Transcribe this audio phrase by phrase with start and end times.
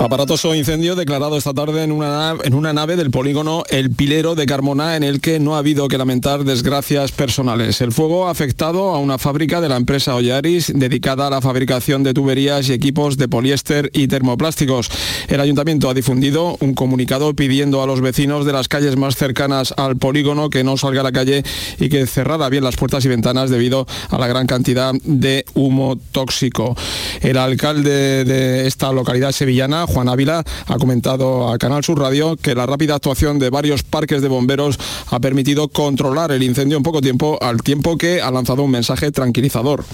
[0.00, 4.46] Aparatoso incendio declarado esta tarde en una, en una nave del polígono El Pilero de
[4.46, 7.80] Carmona en el que no ha habido que lamentar desgracias personales.
[7.80, 12.04] El fuego ha afectado a una fábrica de la empresa Ollaris dedicada a la fabricación
[12.04, 14.88] de tuberías y equipos de poliéster y termoplásticos.
[15.26, 19.74] El ayuntamiento ha difundido un comunicado pidiendo a los vecinos de las calles más cercanas
[19.76, 21.42] al polígono que no salga a la calle
[21.80, 25.98] y que cerrara bien las puertas y ventanas debido a la gran cantidad de humo
[26.12, 26.76] tóxico.
[27.20, 32.54] El alcalde de esta localidad sevillana, Juan Ávila ha comentado a Canal Sur Radio que
[32.54, 34.78] la rápida actuación de varios parques de bomberos
[35.10, 39.10] ha permitido controlar el incendio en poco tiempo, al tiempo que ha lanzado un mensaje
[39.10, 39.84] tranquilizador.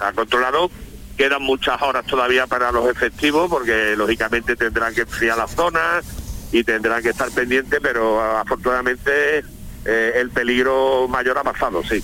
[0.00, 0.70] Ha controlado,
[1.16, 6.00] quedan muchas horas todavía para los efectivos porque lógicamente tendrán que enfriar la zona
[6.50, 9.44] y tendrán que estar pendientes, pero afortunadamente
[9.84, 12.02] eh, el peligro mayor ha pasado, sí.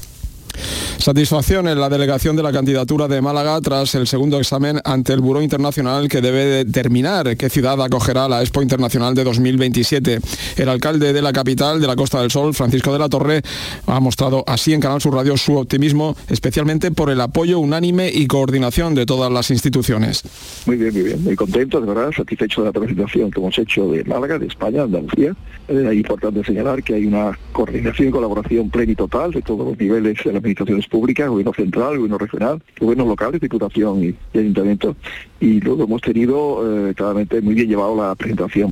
[0.99, 5.21] Satisfacción en la delegación de la candidatura de Málaga tras el segundo examen ante el
[5.21, 10.19] Buró Internacional que debe determinar qué ciudad acogerá la Expo Internacional de 2027.
[10.57, 13.43] El alcalde de la capital de la Costa del Sol, Francisco de la Torre,
[13.87, 18.27] ha mostrado así en Canal Sur Radio su optimismo, especialmente por el apoyo unánime y
[18.27, 20.25] coordinación de todas las instituciones.
[20.67, 23.89] Muy bien, muy bien, muy contento, de verdad, satisfecho de la presentación que hemos hecho
[23.93, 25.35] de Málaga, de España, Andalucía.
[25.69, 29.65] Eh, es importante señalar que hay una coordinación y colaboración plena y total de todos
[29.65, 34.39] los niveles de las administraciones públicas, gobierno central, gobierno regional, gobiernos locales, diputación y, y
[34.39, 34.97] ayuntamiento.
[35.41, 38.71] Y luego hemos tenido eh, claramente muy bien llevado la presentación.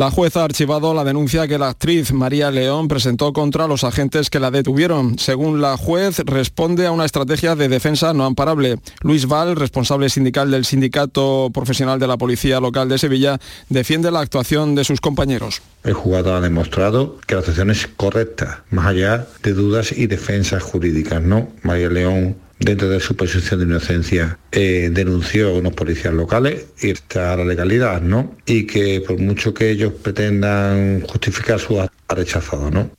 [0.00, 4.30] La jueza ha archivado la denuncia que la actriz María León presentó contra los agentes
[4.30, 5.18] que la detuvieron.
[5.18, 8.78] Según la juez, responde a una estrategia de defensa no amparable.
[9.02, 14.20] Luis Val, responsable sindical del Sindicato Profesional de la Policía Local de Sevilla, defiende la
[14.20, 15.60] actuación de sus compañeros.
[15.84, 20.62] El juzgado ha demostrado que la actuación es correcta, más allá de dudas y defensas
[20.62, 21.50] jurídicas, ¿no?
[21.62, 26.90] María León dentro de su presunción de inocencia, eh, denunció a unos policías locales y
[26.90, 28.36] está la legalidad, ¿no?
[28.46, 32.90] Y que por mucho que ellos pretendan justificar su ha rechazado, ¿no?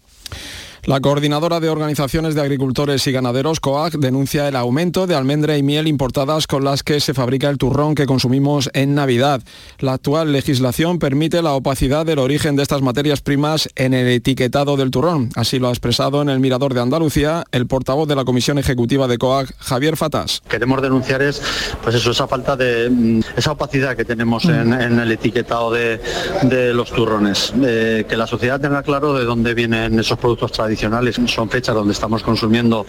[0.86, 5.62] La coordinadora de organizaciones de agricultores y ganaderos, COAG, denuncia el aumento de almendra y
[5.62, 9.44] miel importadas con las que se fabrica el turrón que consumimos en Navidad.
[9.78, 14.76] La actual legislación permite la opacidad del origen de estas materias primas en el etiquetado
[14.76, 15.30] del turrón.
[15.36, 19.08] Así lo ha expresado en el Mirador de Andalucía el portavoz de la Comisión Ejecutiva
[19.08, 20.42] de COAG, Javier Fatas.
[20.50, 21.44] Queremos denunciar es,
[21.84, 26.02] pues eso, esa falta de mm, esa opacidad que tenemos en, en el etiquetado de,
[26.42, 27.54] de los turrones.
[27.64, 31.94] Eh, que la sociedad tenga claro de dónde vienen esos productos tradicionales son fechas donde
[31.94, 32.86] estamos consumiendo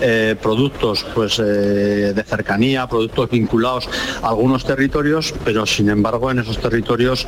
[0.00, 3.88] eh, productos pues, eh, de cercanía, productos vinculados
[4.22, 7.26] a algunos territorios, pero sin embargo en esos territorios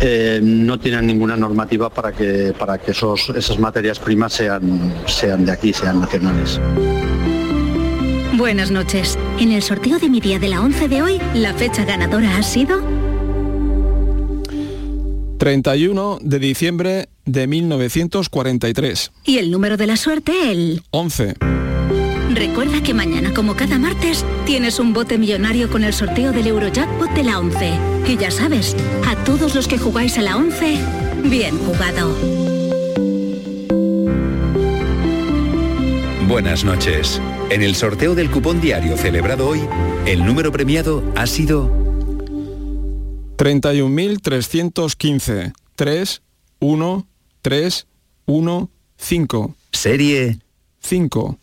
[0.00, 5.44] eh, no tienen ninguna normativa para que, para que esos, esas materias primas sean, sean
[5.44, 6.60] de aquí, sean nacionales.
[8.36, 9.18] Buenas noches.
[9.38, 12.42] En el sorteo de mi día de la 11 de hoy, la fecha ganadora ha
[12.42, 13.05] sido
[15.36, 19.12] 31 de diciembre de 1943.
[19.24, 21.34] y el número de la suerte el 11.
[22.34, 27.10] Recuerda que mañana, como cada martes, tienes un bote millonario con el sorteo del Eurojackpot
[27.10, 27.72] de la 11.
[28.08, 28.76] Y ya sabes,
[29.06, 30.78] a todos los que jugáis a la 11,
[31.24, 32.14] bien jugado.
[36.28, 37.20] Buenas noches.
[37.50, 39.60] En el sorteo del cupón diario celebrado hoy,
[40.06, 41.85] el número premiado ha sido
[43.36, 45.52] 31.315.
[45.76, 46.22] 3,
[46.58, 47.06] 1,
[47.42, 47.86] 3,
[48.26, 49.54] 1, 5.
[49.72, 50.38] Serie
[50.80, 51.38] 5.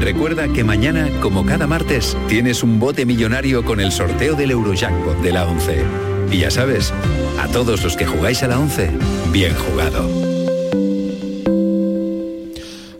[0.00, 5.20] Recuerda que mañana, como cada martes, tienes un bote millonario con el sorteo del Eurojackpot
[5.20, 5.84] de la 11.
[6.30, 6.92] Y ya sabes,
[7.40, 8.90] a todos los que jugáis a la 11,
[9.32, 10.37] bien jugado.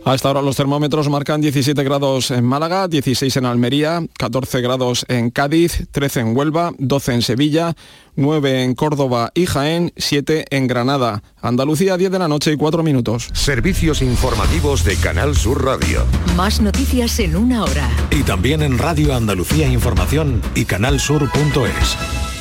[0.09, 5.05] A esta hora los termómetros marcan 17 grados en Málaga, 16 en Almería, 14 grados
[5.07, 7.75] en Cádiz, 13 en Huelva, 12 en Sevilla,
[8.15, 11.21] 9 en Córdoba y Jaén, 7 en Granada.
[11.39, 13.29] Andalucía, 10 de la noche y 4 minutos.
[13.33, 16.03] Servicios informativos de Canal Sur Radio.
[16.35, 17.87] Más noticias en una hora.
[18.09, 22.38] Y también en Radio Andalucía Información y canalsur.es.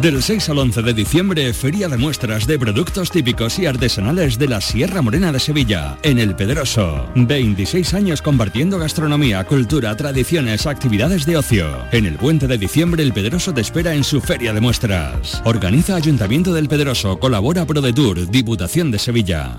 [0.00, 4.48] Del 6 al 11 de diciembre, Feria de Muestras de Productos Típicos y Artesanales de
[4.48, 7.06] la Sierra Morena de Sevilla, en El Pedroso.
[7.14, 11.66] 26 años compartiendo gastronomía, cultura, tradiciones, actividades de ocio.
[11.92, 15.42] En el puente de diciembre, El Pedroso te espera en su Feria de Muestras.
[15.44, 19.58] Organiza Ayuntamiento del Pedroso, colabora ProDetour, Diputación de Sevilla.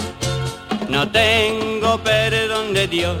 [0.91, 3.15] No tengo perdón de Dios,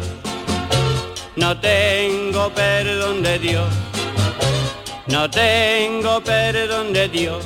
[1.37, 3.69] no tengo perdón de Dios,
[5.07, 7.45] no tengo perdón de Dios.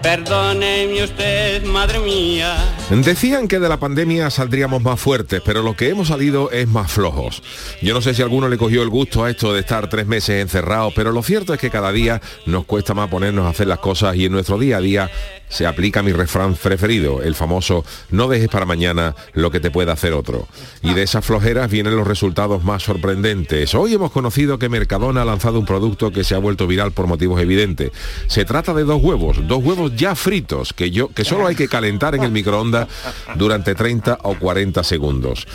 [0.00, 2.56] Perdóneme usted, madre mía.
[2.90, 6.92] Decían que de la pandemia saldríamos más fuertes, pero lo que hemos salido es más
[6.92, 7.42] flojos.
[7.80, 10.42] Yo no sé si alguno le cogió el gusto a esto de estar tres meses
[10.42, 13.78] encerrados, pero lo cierto es que cada día nos cuesta más ponernos a hacer las
[13.78, 15.10] cosas y en nuestro día a día
[15.48, 19.92] se aplica mi refrán preferido, el famoso no dejes para mañana lo que te pueda
[19.92, 20.48] hacer otro.
[20.82, 23.74] Y de esas flojeras vienen los resultados más sorprendentes.
[23.74, 27.06] Hoy hemos conocido que Mercadona ha lanzado un producto que se ha vuelto viral por
[27.06, 27.92] motivos evidentes.
[28.26, 31.68] Se trata de dos huevos, dos huevos ya fritos, que, yo, que solo hay que
[31.68, 32.88] calentar en el microondas
[33.36, 35.46] durante 30 o 40 segundos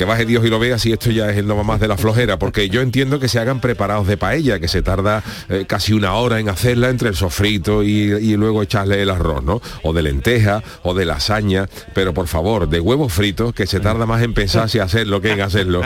[0.00, 1.98] que baje Dios y lo vea si esto ya es el no más de la
[1.98, 5.92] flojera, porque yo entiendo que se hagan preparados de paella, que se tarda eh, casi
[5.92, 9.60] una hora en hacerla entre el sofrito y, luego echarle el arroz, ¿no?
[9.82, 14.06] O de lenteja o de lasaña, pero por favor, de huevos fritos, que se tarda
[14.06, 15.82] más en pensar si hacerlo que en hacerlo.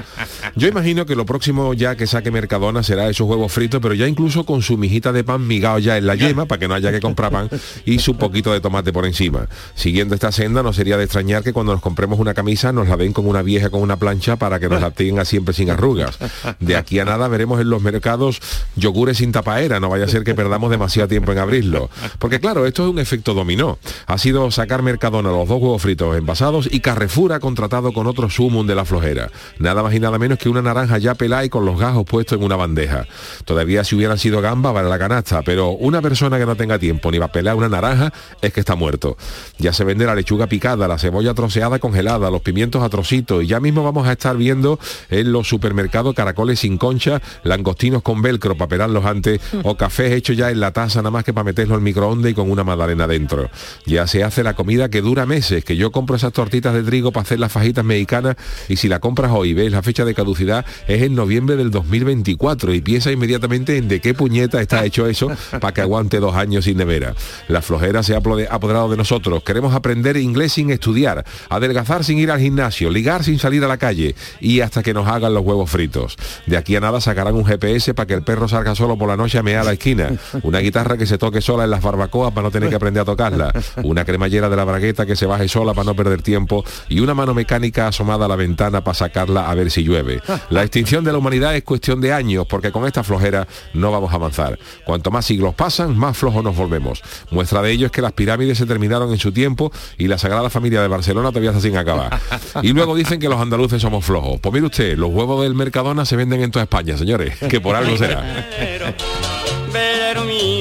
[0.54, 4.06] Yo imagino que lo próximo ya que saque Mercadona será esos huevos fritos, pero ya
[4.06, 6.92] incluso con su mijita de pan migado ya en la yema, para que no haya
[6.92, 7.50] que comprar pan,
[7.84, 9.48] y su poquito de tomate por encima.
[9.74, 12.96] Siguiendo esta senda, no sería de extrañar que cuando nos compremos una camisa nos la
[12.96, 16.18] den como una vieja con una plancha para que nos la tenga siempre sin arrugas.
[16.60, 18.38] De aquí a nada veremos en los mercados
[18.76, 21.88] yogures sin tapaera, no vaya a ser que perdamos demasiado tiempo en abrirlo.
[22.18, 23.78] Porque claro, esto es un efecto dominó.
[24.06, 28.28] Ha sido sacar Mercadona los dos huevos fritos envasados y Carrefour ha contratado con otro
[28.28, 29.30] sumum de la flojera.
[29.58, 32.36] Nada más y nada menos que una naranja ya pelada y con los gajos puestos
[32.38, 33.06] en una bandeja.
[33.46, 37.10] Todavía si hubieran sido gamba para la canasta, pero una persona que no tenga tiempo
[37.10, 38.12] ni va a pelar una naranja
[38.42, 39.16] es que está muerto.
[39.58, 43.46] Ya se vende la lechuga picada, la cebolla troceada congelada, los pimientos a trocitos y
[43.46, 44.78] ya mismo vamos a estar viendo
[45.10, 50.36] en los supermercados caracoles sin concha, langostinos con velcro para pelarlos antes o cafés hechos
[50.36, 53.06] ya en la taza nada más que para meterlo al microondas y con una magdalena
[53.06, 53.50] dentro.
[53.86, 57.12] Ya se hace la comida que dura meses, que yo compro esas tortitas de trigo
[57.12, 58.36] para hacer las fajitas mexicanas
[58.68, 62.74] y si la compras hoy ves la fecha de caducidad es en noviembre del 2024
[62.74, 66.64] y piensa inmediatamente en de qué puñeta está hecho eso para que aguante dos años
[66.64, 67.14] sin nevera.
[67.48, 69.42] La flojera se ha apoderado de nosotros.
[69.42, 73.73] Queremos aprender inglés sin estudiar, adelgazar sin ir al gimnasio, ligar sin salir a la
[73.76, 76.16] calle y hasta que nos hagan los huevos fritos.
[76.46, 79.16] De aquí a nada sacarán un GPS para que el perro salga solo por la
[79.16, 80.10] noche a mear la esquina.
[80.42, 83.04] Una guitarra que se toque sola en las barbacoas para no tener que aprender a
[83.04, 83.52] tocarla.
[83.82, 86.64] Una cremallera de la bragueta que se baje sola para no perder tiempo.
[86.88, 90.20] Y una mano mecánica asomada a la ventana para sacarla a ver si llueve.
[90.50, 94.12] La extinción de la humanidad es cuestión de años porque con esta flojera no vamos
[94.12, 94.58] a avanzar.
[94.84, 97.02] Cuanto más siglos pasan, más flojos nos volvemos.
[97.30, 100.50] Muestra de ello es que las pirámides se terminaron en su tiempo y la Sagrada
[100.50, 102.20] Familia de Barcelona todavía está sin acabar.
[102.62, 104.40] Y luego dicen que los andaluces somos flojos.
[104.40, 107.74] Pues mire usted, los huevos del Mercadona se venden en toda España, señores, que por
[107.76, 108.22] algo será.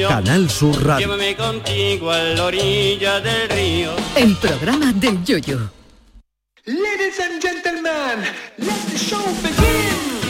[0.07, 1.07] Canal Sur Radio.
[1.07, 3.91] Llévame contigo a la orilla del río.
[4.15, 5.71] El programa del Yoyo.
[6.65, 8.23] Ladies and gentlemen,
[8.57, 10.22] let the show begin.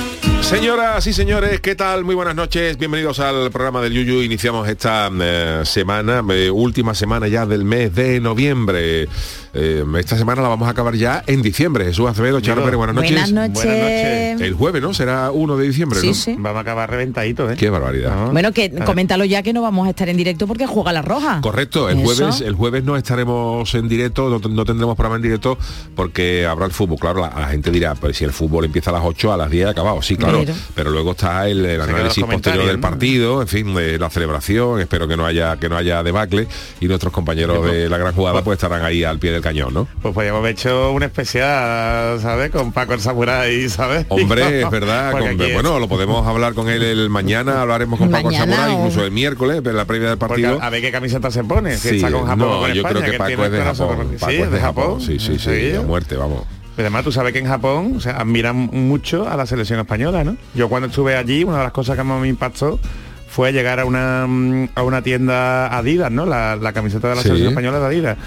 [0.43, 2.03] Señoras y señores, ¿qué tal?
[2.03, 4.21] Muy buenas noches, bienvenidos al programa del Yuyu.
[4.21, 9.07] Iniciamos esta eh, semana, eh, última semana ya del mes de noviembre.
[9.55, 11.85] Eh, esta semana la vamos a acabar ya en diciembre.
[11.85, 13.11] Jesús Acevedo, Charo Pérez, buenas noches.
[13.31, 14.41] Buenas noches.
[14.41, 14.93] El jueves, ¿no?
[14.93, 16.13] Será 1 de diciembre, Sí, ¿no?
[16.13, 16.35] sí.
[16.37, 17.55] Vamos a acabar reventaditos, ¿eh?
[17.57, 18.31] Qué barbaridad.
[18.31, 21.39] Bueno, que coméntalo ya que no vamos a estar en directo porque juega la roja.
[21.41, 22.15] Correcto, el Eso.
[22.15, 25.57] jueves, el jueves no estaremos en directo, no, no tendremos programa en directo
[25.95, 26.97] porque habrá el fútbol.
[26.99, 29.49] Claro, la, la gente dirá, pues si el fútbol empieza a las 8, a las
[29.49, 30.01] 10 acabado.
[30.01, 30.32] Sí, claro.
[30.41, 30.59] Claro.
[30.75, 34.79] Pero luego está el, el análisis posterior del partido, en fin, de la celebración.
[34.81, 36.47] Espero que no haya que no haya debacle
[36.79, 39.87] y nuestros compañeros de la gran jugada pues estarán ahí al pie del cañón, ¿no?
[40.01, 42.51] Pues podríamos haber hecho un especial, ¿sabes?
[42.51, 44.05] Con Paco el Samurai, ¿sabes?
[44.09, 45.11] Hombre, es verdad.
[45.11, 49.03] Con- bueno, lo podemos hablar con él el mañana, hablaremos con Paco Zamora, o- incluso
[49.05, 50.61] el miércoles, en la previa del Porque partido.
[50.61, 52.81] a ver qué camiseta se pone, si Sí, está con Japón no, o con yo
[52.81, 53.97] España, creo que Paco es de el Japón.
[54.19, 55.01] Paco sí, es de Japón.
[55.01, 55.75] Sí, sí, sí, Sí.
[55.75, 56.43] a muerte, vamos.
[56.75, 60.23] Pero además tú sabes que en Japón o sea, admiran mucho a la selección española,
[60.23, 60.35] ¿no?
[60.55, 62.79] Yo cuando estuve allí, una de las cosas que más me impactó
[63.27, 66.25] fue llegar a una mm, a una tienda Adidas, ¿no?
[66.25, 67.27] La, la camiseta de la Sí.
[67.27, 68.17] selección española de Adidas.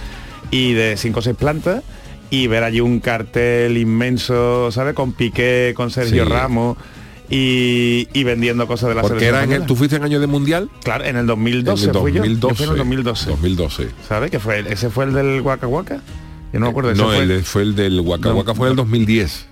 [0.51, 1.83] Y de cinco o seis plantas
[2.31, 4.95] y ver allí un cartel inmenso, ¿sabes?
[4.95, 6.31] Con Piqué, con Sergio Sí.
[6.31, 6.77] Ramos
[7.29, 9.67] y, y vendiendo cosas de la Porque selección era en el.
[9.67, 10.71] ¿tú fuiste en año de mundial?
[10.85, 12.25] Claro, en el 2012 En el fui yo.
[12.25, 12.55] Yo 2012.
[12.55, 13.31] fui en el 2012.
[13.31, 13.89] 2012.
[14.09, 14.31] ¿Sabes?
[14.31, 16.01] Que fue ese fue el del Waka Waka.
[16.57, 16.95] Yo no me acuerdo.
[16.95, 18.37] No, fue el fue el del Waka No.
[18.37, 19.47] Waka fue el 2010.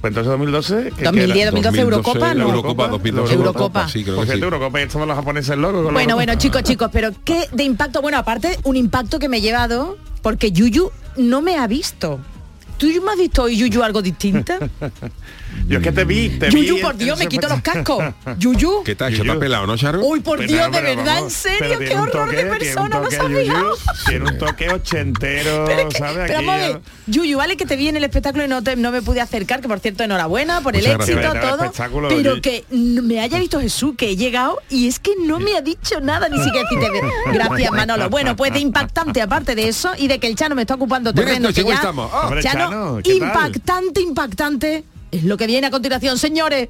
[0.00, 0.92] Pues entonces 2012.
[0.96, 1.50] ¿qué- 2010, qué era?
[1.50, 2.44] 2012 Eurocopa, ¿no?
[2.48, 3.34] Eurocopa 2012.
[3.34, 3.88] Eurocopa.
[3.88, 4.38] Sí, creo Por que sí.
[4.38, 5.84] cierto, Eurocopa y estamos los japoneses locos.
[5.84, 9.36] con Bueno, bueno, chicos, chicos, pero qué de impacto, bueno, aparte un impacto que me
[9.36, 12.18] he llevado porque Yuyu no me ha visto.
[12.78, 14.54] ¿Tú me has visto hoy, Yuyu, algo distinto?
[15.70, 16.66] Yo es que te vi, te vi.
[16.66, 18.02] Yuyu, por Dios, me quito los cascos.
[18.38, 18.82] Yuyu.
[18.84, 19.12] ¿Qué tal?
[19.12, 19.22] Yuyu.
[19.22, 20.00] ¿Está pelado, no, Charo?
[20.04, 23.54] Uy, por Pero, Dios, de verdad, en serio, qué horror toque, de persona, no sabía.
[24.08, 26.24] Tiene un toque ochentero, Pero, que- ¿sabes?
[26.26, 28.48] pero Aquí vamos a ver, ya- Yuyu, vale que te vi en el espectáculo y
[28.48, 31.44] no, te- no me pude acercar, que por cierto, enhorabuena por el Muchas éxito, gracias.
[31.44, 32.08] Era el todo.
[32.08, 35.60] Pero que me haya visto Jesús, que he llegado y es que no me ha
[35.60, 37.00] dicho nada, ni siquiera decirte
[37.32, 38.10] gracias Manolo.
[38.10, 41.14] Bueno, pues de impactante, aparte de eso, y de que el Chano me está ocupando
[41.14, 41.50] terreno.
[41.52, 44.84] Chano, impactante, impactante.
[45.10, 46.68] Es lo que viene a continuación, señores.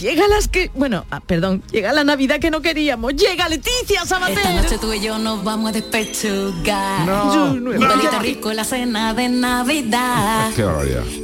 [0.00, 0.70] Llega las que.
[0.74, 3.14] Bueno, ah, perdón, llega la Navidad que no queríamos.
[3.16, 4.78] Llega Leticia Esta noche Sabater.
[4.78, 7.06] tú y yo nos vamos a despechugar.
[7.06, 8.18] No, Un no.
[8.20, 10.50] rico la cena de Navidad.
[10.54, 10.64] Qué.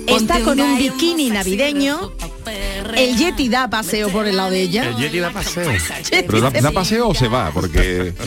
[0.09, 2.13] Está con un bikini navideño.
[2.97, 4.89] El Yeti da paseo por el lado de ella.
[4.89, 5.71] El Yeti da paseo.
[6.11, 7.51] ¿Pero da, da paseo o se va?
[7.53, 8.13] Porque...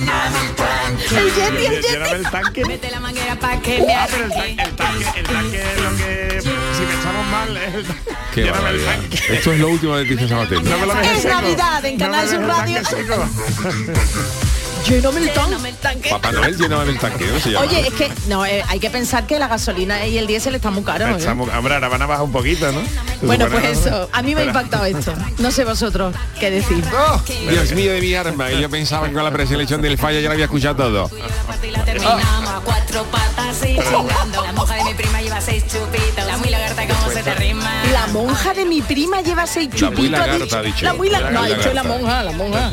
[0.00, 2.14] El Yeti, el Yeti.
[2.14, 2.64] el tanque.
[2.64, 5.82] Mete la manguera pa' que me Ah, pero el tanque, el tanque, el tanque es
[5.82, 6.49] lo que...
[7.30, 8.10] Mal, el tanque.
[8.34, 9.18] Qué el tanque.
[9.30, 10.62] Esto es lo último de Leticia Sabater.
[10.62, 11.24] No Es.
[11.24, 12.40] Navidad en Canal Sur
[14.88, 15.50] el tanque.
[15.50, 16.10] Lléname el tanque.
[16.10, 17.66] Papá Noel llenaba el tanque, ¿no se llama?
[17.66, 20.74] Oye, es que no, eh, hay que pensar que la gasolina y el diésel están
[20.74, 21.08] muy caros.
[21.08, 21.12] ¿eh?
[21.12, 22.80] Pensamos- Hombre, ahora van a bajar un poquito, ¿no?
[23.20, 25.12] Se Bueno, pues eso, a mí me ha impactado esto.
[25.38, 26.82] No sé vosotros qué decir.
[26.94, 27.20] ¡Oh!
[27.50, 28.50] Dios mío de mi arma.
[28.52, 31.10] Y yo pensaba que con la preselección del falla ya lo había escuchado todo.
[31.62, 31.84] y la.
[34.40, 36.24] La monja de mi prima lleva seis chupitos.
[36.26, 37.82] La muy lagarta como se te rima.
[37.92, 40.10] La monja de mi prima lleva seis La muy chupitos.
[40.26, 40.84] lagarta, ha dicho.
[40.84, 41.88] La muy la- La No, ha dicho la lagarta.
[41.98, 42.70] monja, la monja.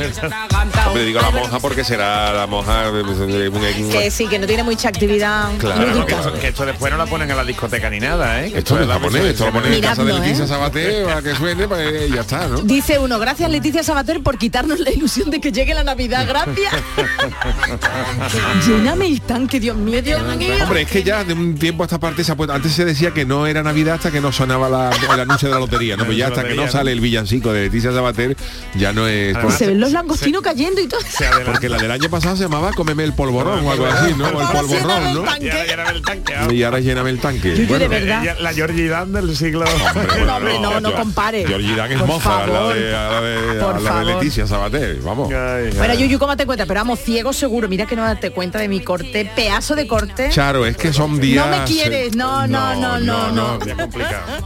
[0.87, 4.45] Hombre, digo la monja porque será la monja de, de- de- Que sí, que no
[4.45, 7.89] tiene mucha actividad Claro, que esto, que esto después no la ponen en la discoteca
[7.89, 8.51] ni nada, ¿eh?
[8.51, 10.47] Que Esto no la japonés, esto lo ponen en casa de Leticia ¿eh?
[10.47, 12.61] Sabater para que suene, pues ya está, ¿no?
[12.61, 16.71] Dice uno, gracias Leticia Sabater por quitarnos la ilusión de que llegue la Navidad, gracias.
[18.67, 20.53] Lléname el tanque, Dios mío, Dios mío.
[20.63, 22.85] Hombre, es que ya de un tiempo a esta parte se ha puesto, antes se
[22.85, 25.95] decía que no era Navidad hasta que no sonaba la- el anuncio de la lotería,
[25.97, 26.05] ¿no?
[26.07, 28.37] Pues ya hasta que no sale el villancico de Leticia Sabater,
[28.75, 29.35] ya no es...
[29.35, 31.01] Además, Se ven los langostinos cayendo y todo.
[31.45, 34.25] Porque la del año pasado se llamaba Cómeme el polvorón o algo así, ¿no?
[34.27, 35.21] O el polvorrón, el ¿no?
[35.23, 35.47] tanque.
[35.47, 36.53] Y ahora lléname el tanque.
[36.53, 37.55] Y ahora lléname el tanque.
[37.55, 38.23] Yuyu, Bueno, de verdad.
[38.23, 39.63] Ella- La Georgie Dan del siglo...
[40.25, 41.45] No, hombre, no, no compare.
[41.47, 42.75] Georgie Dan es Por moza, a la favor.
[42.75, 44.05] de, a la de, a Por la de favor.
[44.23, 45.31] Leticia Sabater, vamos.
[45.33, 45.93] Ay, Bueno.
[45.93, 46.65] Yuyu, ¿cómo te cuenta?
[46.65, 47.67] Pero vamos, ciego seguro.
[47.69, 50.29] Mira que no date cuenta de mi corte, pedazo de corte.
[50.29, 51.45] Charo, es que son días...
[51.45, 53.59] No me quieres, no, no, no, no, no.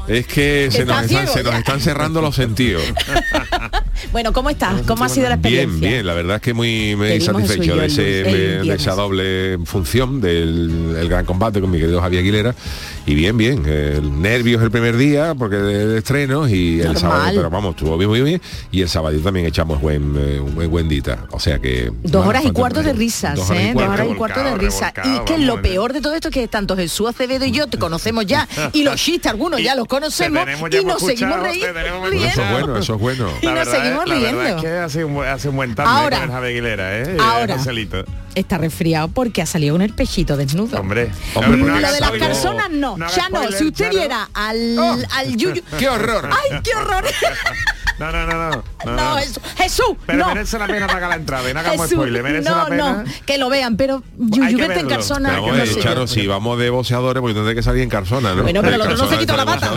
[0.07, 1.59] Es que se nos, están, ciego, se nos ya.
[1.59, 2.83] están cerrando los sentidos.
[4.11, 4.81] Bueno, ¿cómo estás?
[4.83, 5.77] ¿Cómo ha sido la experiencia?
[5.79, 8.93] Bien, bien, la verdad es que muy, muy Pedimos satisfecho de, ese- de- de esa
[8.95, 12.55] doble función del el gran combate con mi querido Javier Aguilera.
[13.05, 17.49] Y bien, bien, el nervios el primer día porque de, estrenos y el sábado, pero
[17.49, 18.41] vamos, estuvo bien, muy bien.
[18.71, 21.25] Y el sábado también echamos buen, eh, buen, buen dita.
[21.31, 21.91] O sea que...
[22.03, 23.73] Dos horas y cuarto de risas, Dos horas y ¿eh?
[23.73, 23.93] Dos cuarto.
[24.03, 24.93] horas y cuarto de risas.
[25.03, 27.65] Y que vamos, lo peor de todo esto es que tanto Jesús Acevedo y yo
[27.67, 28.47] te conocemos ya.
[28.71, 30.45] Y los chistes, algunos ya los conocemos.
[30.71, 31.65] Y nos seguimos por Eso
[32.05, 32.51] es riendo.
[32.51, 33.29] bueno, eso es bueno.
[33.41, 34.43] Y nos seguimos riendo.
[34.43, 35.15] es que hace un,
[35.55, 36.17] buen- tarde Ahora.
[36.19, 37.17] con el Javier Aguilera, ¿eh?
[37.19, 37.57] Ahora.
[38.35, 40.79] Está resfriado porque ha salido con el pechito desnudo.
[40.79, 41.11] Hombre.
[41.35, 43.37] Hombre, Lo de las personas no, ya no.
[43.37, 45.61] spoiler, Si usted viera al, al Yuyu...
[45.79, 46.29] ¡Qué horror!
[46.31, 47.03] ¡Ay, qué horror!
[48.01, 48.49] No, no, no,
[48.85, 48.95] no.
[48.95, 50.27] No, Jesús, Jesús, Pero no.
[50.33, 53.03] merece la pena pagar la entrada, y no hagamos Jesús, spoiler, merece no, la pena.
[53.03, 54.87] no, que lo vean, pero Yuyu vete en.
[54.87, 55.79] Pero vamos, no sé.
[55.79, 58.41] Charo, si vamos de boxeadores, pues tendré que salir en carsona, ¿no?
[58.43, 59.71] Bueno, pero el En otro no se quitó la bata.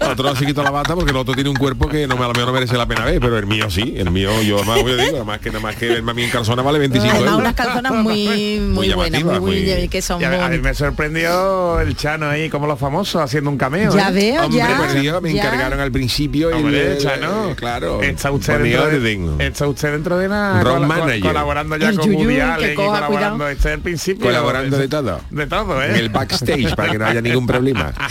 [0.00, 2.16] El otro no se quitó la bata porque el otro tiene un cuerpo que no
[2.16, 4.42] me, a lo mejor no merece la pena ver, pero el mío sí, el mío,
[4.42, 6.78] yo además yo digo, además que nada más que verme a mí en carsona vale
[6.80, 7.38] 25 Además, euros.
[7.40, 8.26] unas calzonas muy,
[8.60, 12.28] muy, buenas, muy, llamativas, muy, muy- que son Y a, mí me sorprendió el Chano
[12.28, 13.94] ahí, como los famosos, haciendo un cameo.
[13.94, 14.12] Ya ¿eh?
[14.12, 14.76] veo, Hombre, ya.
[14.76, 15.42] pues, me ya.
[15.44, 18.02] encargaron al principio Hombre, el- Chano, Claro, claro.
[18.02, 21.20] Está usted, dentro de, está usted dentro de una col- manager.
[21.20, 23.48] colaborando ya El con Woody Allen colaborando.
[23.48, 24.24] Este es el principio.
[24.26, 25.20] Colaborando de todo.
[25.30, 25.90] De todo, ¿eh?
[25.90, 27.92] En el backstage, para que no haya ningún problema.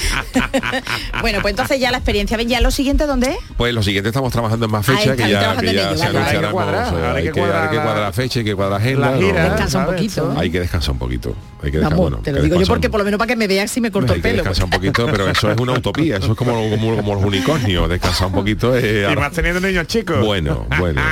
[1.22, 2.38] Bueno, pues entonces ya la experiencia.
[2.38, 3.38] ¿Ven ya lo siguiente dónde es?
[3.58, 5.98] Pues lo siguiente estamos trabajando en más Ah, fechas que ya, trabajando que en ya
[5.98, 6.46] se anunciarán.
[7.16, 9.12] Hay que cuadrar, hay que cuadrar fecha, hay que cuadrar agenda.
[9.12, 10.34] la gira, no, Descansa un poquito.
[10.38, 11.36] Hay que descansar un poquito.
[11.64, 13.28] Hay que descansar, Vamos, bueno, te lo que digo yo porque por lo menos para
[13.30, 14.36] que me veas si me corto el pelo.
[14.38, 17.88] descansar un poquito, pero eso es una utopía, eso es como, como, como los unicornios,
[17.90, 19.08] descansar un poquito es...
[19.24, 20.20] Más teniendo niños chicos.
[20.26, 21.02] Bueno, bueno.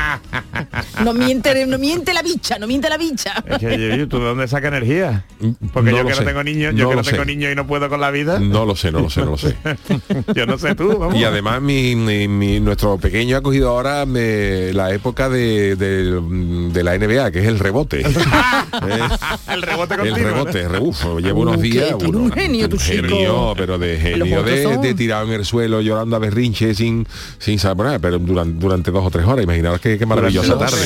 [1.04, 3.34] No miente, no miente la bicha, no miente la bicha.
[3.48, 5.26] Es que, ¿tú de dónde saca energía?
[5.74, 6.20] Porque No yo que sé.
[6.22, 8.38] no tengo niños, yo No que no tengo niños y no puedo con la vida.
[8.40, 9.56] No lo sé, no lo sé, no lo sé.
[10.36, 11.16] yo no sé tú, vamos.
[11.16, 16.22] Y además mi, mi- mi- nuestro pequeño ha cogido ahora me- la época de, de-
[16.72, 18.04] de la NBA, que es el rebote.
[19.52, 20.16] El rebote el continuo.
[20.32, 21.20] rebote, rebufo.
[21.20, 21.98] Llevo unos días.
[21.98, 23.08] tiene un genio, tu chico.
[23.08, 27.08] genio, pero de genio de, de tirado en el suelo, llorando a berrinche sin,
[27.40, 29.44] sin saber nada, pero durante, durante dos o tres horas.
[29.44, 30.78] Imaginaos qué, qué maravillosa tarde.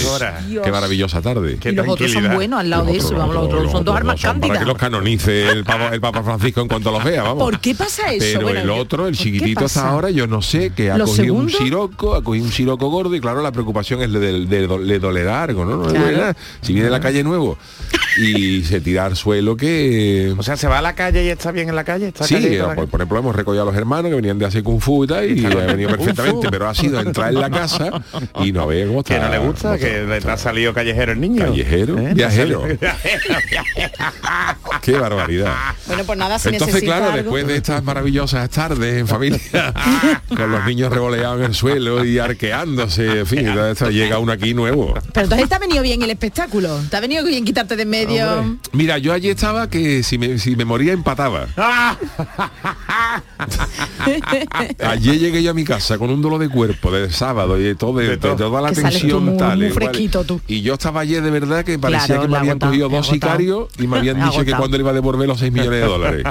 [0.64, 1.58] Qué maravillosa tarde.
[1.60, 3.08] Qué y los otros son buenos al lado de eso.
[3.08, 4.68] otros, Vamos, los los otros son dos armas son Para que cándidas.
[4.68, 7.44] los canonice el Papa, el Papa Francisco en cuanto los vea, vamos.
[7.44, 8.26] ¿Por qué pasa eso?
[8.26, 10.98] Pero Bueno, el otro, el ¿por qué chiquitito hasta ahora, yo no sé, que ha
[10.98, 14.20] ¿Lo cogido un siroco, ha cogido un siroco gordo y claro, la preocupación es de,
[14.20, 15.78] de- de- le dolerá algo, ¿no?
[15.78, 16.38] No le Claro.
[16.62, 17.58] Si viene de la calle nuevo
[18.18, 20.34] y se tira al suelo que...
[20.38, 22.08] O sea, se va a la calle y está bien en la calle.
[22.08, 24.80] Está Sí, la por, ejemplo, hemos recogido a los hermanos que venían de hacer kung
[24.80, 28.04] fu y tal, y ha venido perfectamente, pero ha sido entrar en la casa
[28.44, 29.16] y no ve cómo está.
[29.16, 30.28] que no le gusta, que está.
[30.28, 31.46] le ha salido callejero el niño.
[31.46, 32.14] Callejero, ¿Eh?
[32.14, 32.64] viajero.
[34.82, 35.54] Qué barbaridad.
[35.88, 39.40] Bueno, pues nada, si Entonces, claro, algo- después de estas maravillosas tardes en familia,
[40.30, 43.48] con los niños revoleados en el suelo y arqueándose, en fin,
[43.92, 44.94] llega uno aquí nuevo.
[45.14, 46.80] Pero entonces te ha venido bien el espectáculo.
[46.90, 48.58] Te ha venido bien quitarte de en medio.
[48.74, 51.48] Mira, yo allí estaba que si me, si me moría empataba.
[54.86, 57.76] Ayer llegué yo a mi casa con un dolor de cuerpo de sábado y de
[57.76, 58.32] todo, de, De todo.
[58.32, 59.58] de toda la Que sales tú tensión muy- tal.
[59.58, 60.42] muy fresquito tú.
[60.48, 63.08] Y yo estaba ayer de verdad que parecía Claro, que me habían agotado, cogido dos
[63.08, 65.86] sicarios y me habían dicho que cuando le iba a devolver los 6 millones de
[65.88, 66.24] dólares.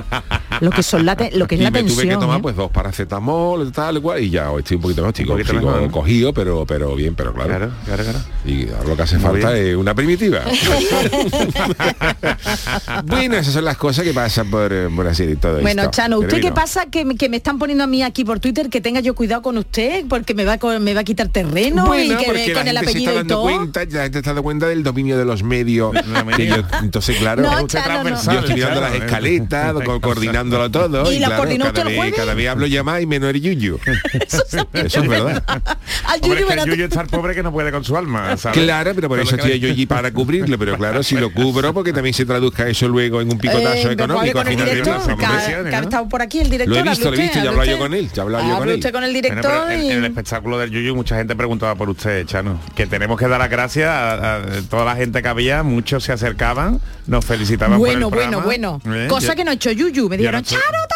[0.60, 2.02] Lo que son la te- lo que es y la me tensión.
[2.04, 2.42] tuve que tomar ¿eh?
[2.42, 5.58] pues dos paracetamol tal cual y ya hoy estoy un poquito más chico, Un poquito
[5.58, 5.90] sigo mejor, ¿no?
[5.90, 8.18] cogido pero pero bien pero claro, Claro, claro, claro.
[8.44, 9.66] y ahora lo que hace Muy falta bien.
[9.66, 10.40] es una primitiva
[13.04, 15.92] bueno esas son las cosas que pasan por eh, Brasil y todo Bueno, esto.
[15.92, 18.40] Chano, ¿usted Pero qué pasa que, me- que me están poniendo a mí aquí por
[18.40, 21.86] Twitter que tenga yo cuidado con usted porque me va me va a quitar terreno
[21.86, 23.42] Bueno, y que porque me- con el gente se apellido está y dando todo?
[23.42, 25.92] cuenta, la gente está dando cuenta del dominio de los medios.
[26.36, 28.16] que yo- entonces, claro, No, yo Chano, no.
[28.16, 28.96] estoy mirando las ¿eh?
[28.98, 31.12] escaletas, co- coordinándolo todo.
[31.12, 33.78] ¿Y la claro, cada vez, cada vez hablo ya más y menos el yuyu.
[34.72, 35.42] Eso es verdad.
[35.46, 37.70] Al Hombre, Yuyu, es que el verás tú- Yuyu está el pobre que no puede
[37.72, 38.58] con su alma, ¿sabes?
[38.62, 41.92] Claro, pero por eso estoy yo allí para cubrirlo, pero claro, si lo cubro, porque
[41.92, 44.74] también se traduzca eso luego en un picotazo Eh, económico con a el final de
[44.74, 45.26] director, mes, que, hombre.
[45.26, 46.74] ha, que ha estado por aquí el director.
[46.76, 48.68] Lo he visto, lo he visto, ya hablado yo con él, ya hablado yo con
[48.68, 48.74] él.
[48.76, 52.26] usted con el director y- en el espectáculo del Yuyu mucha gente preguntaba por usted,
[52.26, 52.60] Chano.
[52.74, 56.12] Que tenemos que dar las gracias a, a toda la gente que había, muchos se
[56.12, 58.80] acercaban, nos felicitaban Bueno, por el bueno, programa.
[58.82, 58.96] bueno.
[59.04, 59.06] ¿Eh?
[59.08, 60.08] Cosa Ya- que no ha hecho Yuyu.
[60.08, 60.94] Me no dijeron, estoy- Charo, te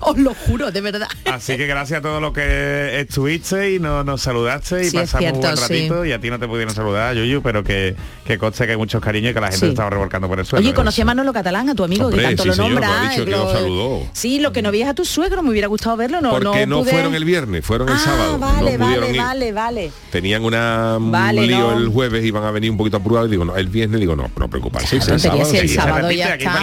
[0.00, 1.08] Os lo juro, de verdad.
[1.24, 5.32] Así que gracias a todos los que estuviste y no- nos saludaste y Sí, pasamos
[5.32, 5.62] un buen sí.
[5.62, 8.76] ratito y a ti no te pudieron saludar, Yuyu, pero que, que conste que hay
[8.76, 9.66] muchos cariños y que la gente Sí.
[9.66, 10.64] se estaba revolcando por el suelo.
[10.64, 12.88] Oye, conocí a Manolo Catalán, a tu amigo, Hombre, que tanto sí, lo señor, nombra.
[12.88, 14.08] lo ha dicho que lo- lo saludó.
[14.12, 16.20] Sí, lo que no veías a tu suegro, me hubiera gustado verlo.
[16.20, 18.38] No, Porque no, pude- fueron el viernes, fueron el ah, sábado.
[18.38, 19.16] Vale, no vale, ir.
[19.18, 19.92] vale, vale.
[20.10, 21.78] Tenían una, un Vale, lío no.
[21.78, 24.30] el jueves, iban a venir un poquito apurados y digo, no, el viernes digo, no,
[24.36, 24.98] no preocuparse.
[24.98, 26.60] Claro, el sábado sábado ya está.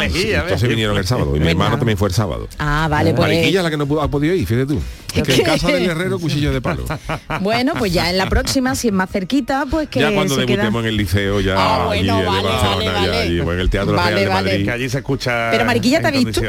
[0.83, 2.47] Vinieron el sábado y mi hermano también fue el sábado.
[2.59, 3.27] Ah, vale, pues.
[3.29, 4.81] Mariquilla es la que no pudo- ha podido ir, fíjate tú.
[5.13, 6.85] Es Que en casa del herrero cuchillo de palo.
[7.41, 10.41] Bueno, pues ya en la próxima, si es más cerquita, pues que ya cuando se
[10.45, 10.57] queda.
[10.63, 13.17] debutemos en el liceo, ya Ah, bueno, allí, vale, vale, ya vale.
[13.21, 14.49] allí, pues, en el Teatro Vale, Real de vale.
[14.51, 14.65] Madrid.
[14.65, 16.41] Que allí se escucha Pero Mariquilla te ha en visto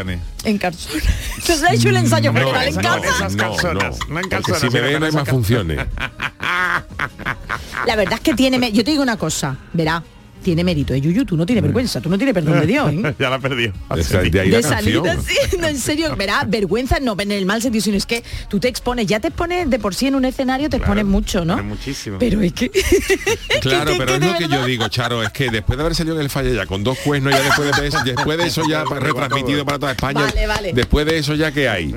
[0.45, 0.93] en calzón.
[1.37, 3.29] Entonces ha hecho el ensayo No, general en no, casa.
[3.29, 5.79] no, no, no en porque calzonas, si me ven hay más funciones.
[7.87, 8.59] La verdad es que tiene...
[8.59, 10.03] me- Yo te digo una cosa, verá,
[10.45, 10.95] tiene mérito.
[10.95, 11.01] ¿eh?
[11.01, 12.93] Yuyu, tú no tienes vergüenza, tú no tienes perdón de Dios.
[12.93, 13.15] ¿eh?
[13.19, 13.73] ya la perdió.
[13.97, 15.09] Esa- de canción.
[15.09, 18.61] así, no, en serio, verá, vergüenza no en el mal sentido, sino es que tú
[18.61, 21.59] te expones, ya te expones de por sí en un escenario, te expones mucho, ¿no?
[21.59, 22.19] Es muchísimo.
[22.21, 22.71] Pero es que
[23.61, 25.95] Claro, que- pero que es lo que yo digo, Charo, es que después de haber
[25.95, 28.63] salido en el falle ya con dos cuernos, ya después de eso, después de eso
[28.69, 30.73] ya retransmitido para toda España, Vale, vale.
[30.75, 31.95] después de eso ya que hay.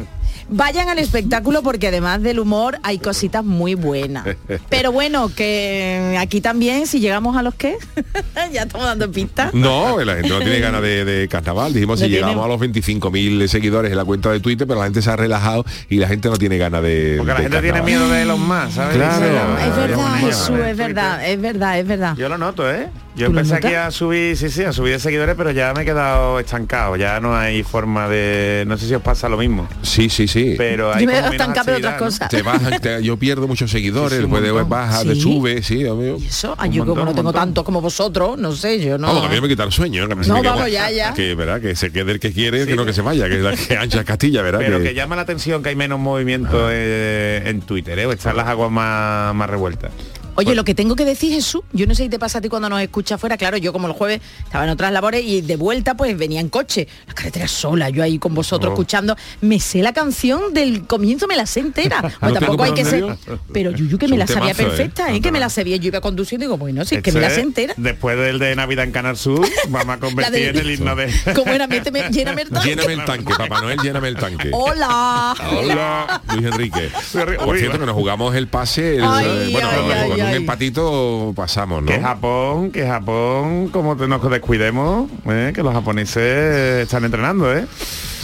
[0.49, 4.25] Vayan al espectáculo porque además del humor hay cositas muy buenas.
[4.69, 7.77] Pero bueno, que aquí también, si llegamos a los que,
[8.53, 9.53] ya estamos dando pistas.
[9.53, 11.73] No, la gente no tiene ganas de, de carnaval.
[11.73, 12.25] Dijimos No si tiene.
[12.27, 15.15] llegamos a los 25.000 seguidores en la cuenta de Twitter, pero la gente se ha
[15.15, 17.15] relajado y la gente no tiene ganas de.
[17.17, 18.95] Porque la de gente tiene miedo de los más, ¿sabes?
[18.95, 19.25] Claro.
[19.25, 22.15] Es "Ah, verdad, Jesús, es verdad, es verdad, es verdad.
[22.17, 22.87] Yo lo noto, ¿eh?
[23.17, 25.73] Yo ¿Tú lo empecé aquí a subir, sí, sí, a subir de seguidores, pero ya
[25.73, 26.95] me he quedado estancado.
[26.97, 28.63] Ya no hay forma de.
[28.67, 29.67] No sé si os pasa lo mismo.
[29.81, 30.53] Sí, sí, sí.
[30.55, 32.29] Pero hay Yo me estancado en otras cosas.
[32.29, 35.21] Te bajan, te- yo pierdo muchos seguidores, Sí, sí, después de baja, de ¿Sí?
[35.21, 36.17] sube, sí, amigo.
[36.23, 39.07] Eso, ah, yo como no tengo tanto como vosotros, no sé, yo no.
[39.07, 40.07] Vamos, que a mí me quita el sueño.
[40.07, 41.13] Que me No, vamos, ya, ya.
[41.15, 41.59] Que, ¿verdad?
[41.59, 44.03] que se quede el que quiere, que no que se vaya, que, la, que ancha
[44.03, 44.59] Castilla, ¿verdad?
[44.63, 48.05] Pero que, que llama la atención que hay menos movimiento eh, en Twitter, ¿eh?
[48.05, 49.91] O están las aguas más, más revueltas.
[50.37, 52.47] Oye, lo que tengo que decir, Jesús, yo no sé si te pasa a ti
[52.47, 55.55] cuando nos escucha afuera, claro, yo como el jueves estaba en otras labores y de
[55.55, 58.73] vuelta pues venía en coche, la carretera sola, yo ahí con vosotros Oh.
[58.73, 62.01] escuchando, me sé la canción del comienzo, me la sé entera.
[62.03, 63.03] No Bueno, tampoco hay que ser,
[63.51, 64.65] pero Yuyu que Es me la sabía temazo, ¿eh?
[64.77, 65.21] perfecta, ¿eh?
[65.21, 67.29] que me la sabía, yo iba conduciendo y digo, bueno, sí, es que me la
[67.31, 67.73] sé entera.
[67.77, 71.11] Después del de Navidad en Canal Sur, vamos a convertir de- en el himno de...
[71.35, 71.65] ¿Cómo era?
[71.67, 72.69] Méteme, lléname el tanque.
[72.69, 74.49] Lléname el tanque, Papá Noel, lléname el tanque.
[74.53, 75.33] Hola.
[75.51, 76.91] Hola, Luis Enrique.
[77.13, 81.81] Por Uy, cierto, que nos jugamos el pase, el- Ay, bueno, ay, un empatito pasamos,
[81.83, 81.87] ¿no?
[81.87, 85.51] Que Japón, que Japón, como te- nos descuidemos, ¿eh?
[85.53, 87.65] que los japoneses están entrenando, ¿eh?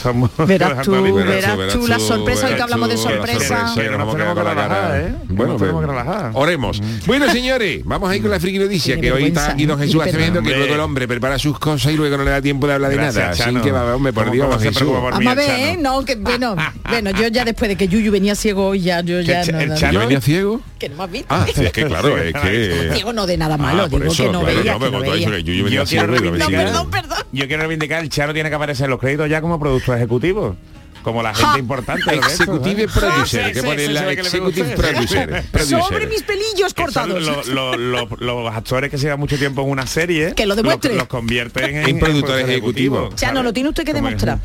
[0.02, 3.64] Somos Verás tú, verás tú, la sorpresa, hoy que verás hablamos de sorpresa.
[3.64, 5.00] nos tenemos que relajar.
[5.02, 5.16] ¿eh?
[5.30, 6.32] Bueno, tenemos que relajar.
[6.34, 6.82] oremos.
[7.06, 9.86] Bueno, señores, vamos a ir con la friki noticia, que hoy está aquí don ¿eh?
[9.86, 12.68] Jesús Acevedo, que luego el hombre prepara sus cosas y luego no le da tiempo
[12.68, 13.60] de hablar de Gracias, nada.
[13.60, 14.90] Así que va, hombre, por ¿Cómo- Dios, Jesús.
[15.26, 15.50] a ver?
[15.50, 15.78] ¿eh?
[15.80, 16.56] No, que bueno,
[16.90, 20.00] bueno, yo ya después de que Yuyu venía ciego hoy ya, yo ya el ¿Yo
[20.00, 20.60] venía ciego?
[20.84, 21.28] Que no me has visto.
[21.30, 22.90] Ah, sí, es que claro, es que...
[22.94, 24.92] Ciego no de nada malo, Ah, digo eso, que no claro, veía, no, que me
[24.92, 25.30] no eso, veía.
[25.32, 27.18] que Yuyu venía Yo quiero reivindicar, venía- perdón, perdón.
[27.32, 30.56] yo quiero reivindicar, el Chano tiene que aparecer en los créditos ya como productor ejecutivo.
[31.04, 31.60] Como la gente Ja.
[31.60, 32.02] importante.
[32.12, 32.94] resto, Executive ¿sabes?
[33.12, 35.44] producer, Sí, que pone la executive producer.
[35.68, 37.22] Sobre mis pelillos cortados.
[37.48, 40.56] lo- lo- lo- los actores que se llevan mucho tiempo en una serie Que lo
[40.56, 40.92] demuestre.
[40.92, 43.10] los, los convierten en, En productor ejecutivo.
[43.18, 44.40] Ya no lo tiene usted que demostrar.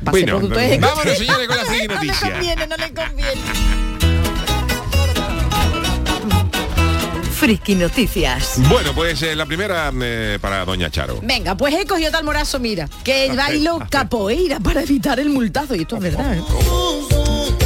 [0.00, 2.30] Bueno, vámonos, señores, con la friki No le noticia.
[2.32, 3.81] conviene, no le conviene.
[7.42, 8.52] Friki Noticias.
[8.68, 11.18] Bueno, pues eh, la primera eh, para Doña Charo.
[11.24, 15.74] Venga, pues he cogido tal morazo, mira, que bailo capoeira para evitar el multazo.
[15.74, 16.42] Y esto es verdad, ¿eh?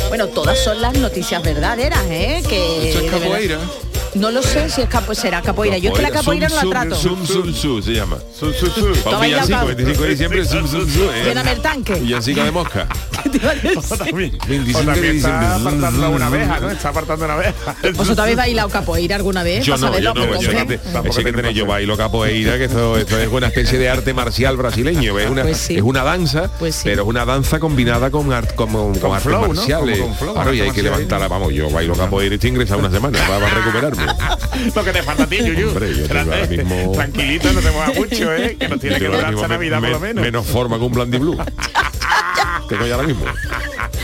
[0.09, 2.43] Bueno, todas son las noticias verdaderas, ¿eh?
[2.49, 3.59] Que ¿Eso es capoeira?
[4.17, 5.79] No lo sé si es capo, será capoeira.
[5.79, 6.97] Yo es que la capoeira no la trato.
[6.97, 8.17] Zum, zum, se llama.
[8.39, 8.93] Su, su, su.
[9.05, 11.25] Pa' un villancico, cap- 25 de diciembre, zum, zum, zum, eh.
[11.25, 11.95] Lléname el tanque.
[11.95, 12.87] Villancico de mosca.
[13.77, 16.71] O también, 25 o de también está apartando una abeja, ¿no?
[16.71, 17.77] Está apartando una abeja.
[17.95, 19.65] ¿Vosotros habéis bailado capoeira alguna vez?
[19.65, 22.97] Yo Para no, yo no, pues, yo te- que tenéis, yo bailo capoeira, que esto,
[22.97, 26.81] esto es una especie de arte marcial brasileño, es una, Pues es una danza, Pues
[26.85, 30.01] pero es una danza combinada con, art, como, con, artes marciales.
[30.19, 33.49] Claro, y hay que levantarla, vamos, yo bailo capoeira y estoy ingresado una semana para,
[33.51, 34.06] recuperarme.
[34.75, 35.69] Lo que te falta a ti, Yuyu.
[35.69, 38.57] Hombre, yo tengo ahora mismo- Tranquilito, no te muevas mucho, ¿eh?
[38.59, 40.25] Que nos tiene que durar mismo esta me- Navidad por lo me- menos.
[40.25, 41.37] Menos forma que un Blandy Blue.
[42.69, 43.25] Tengo ya ahora mismo.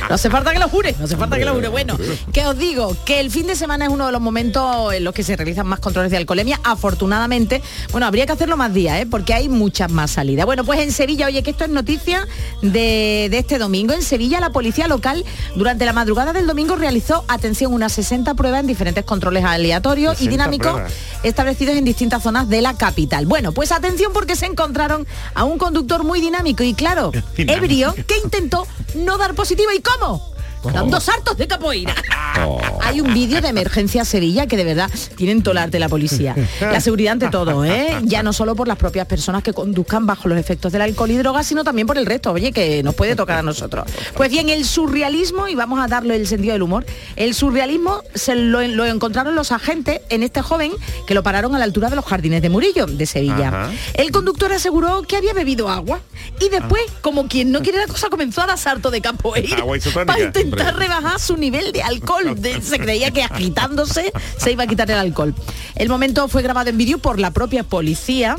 [0.08, 1.68] No hace falta que lo jure, no hace falta que lo jure.
[1.68, 1.96] Bueno,
[2.32, 5.14] que os digo que el fin de semana es uno de los momentos en los
[5.14, 6.60] que se realizan más controles de alcoholemia.
[6.64, 7.62] Afortunadamente,
[7.92, 9.06] bueno, habría que hacerlo más días, ¿eh?
[9.06, 10.44] porque hay muchas más salidas.
[10.46, 12.26] Bueno, pues en Sevilla, oye, que esto es noticia
[12.60, 13.94] de, de este domingo.
[13.94, 15.24] En Sevilla, la policía local,
[15.56, 20.24] durante la madrugada del domingo, realizó, atención, unas 60 pruebas en diferentes controles aleatorios y
[20.24, 20.92] 60 dinámicos pruebas.
[21.22, 23.26] establecidos en distintas zonas de la capital.
[23.26, 27.64] Bueno, pues atención porque se encontraron a un conductor muy dinámico y claro, Dinámico.
[27.64, 29.70] ebrio, que intentó no dar positivo.
[29.76, 30.31] ¿Y cómo?
[30.72, 31.94] Dando sartos de capoeira.
[32.44, 32.58] Oh.
[32.80, 35.90] Hay un vídeo de emergencia Sevilla que de verdad tienen todo el arte de la
[35.90, 36.34] policía.
[36.60, 37.98] La seguridad ante todo, ¿eh?
[38.04, 41.18] Ya no solo por las propias personas que conduzcan bajo los efectos del alcohol y
[41.18, 43.84] drogas, sino también por el resto, oye, que nos puede tocar a nosotros.
[44.14, 48.34] Pues bien, el surrealismo, y vamos a darle el sentido del humor, el surrealismo se
[48.34, 50.72] lo, lo encontraron los agentes en este joven
[51.06, 53.48] que lo pararon a la altura de los jardines de Murillo, de Sevilla.
[53.48, 53.70] Ajá.
[53.94, 56.00] El conductor aseguró que había bebido agua
[56.40, 59.76] y después, como quien no quiere la cosa, comenzó a dar salto de capoeira Agua
[59.76, 60.14] isotónica.
[60.14, 62.38] para intentar rebajar su nivel de alcohol.
[62.62, 65.34] Se creía que agitándose se iba a quitar el alcohol.
[65.74, 68.36] El momento fue grabado en vídeo por la propia policía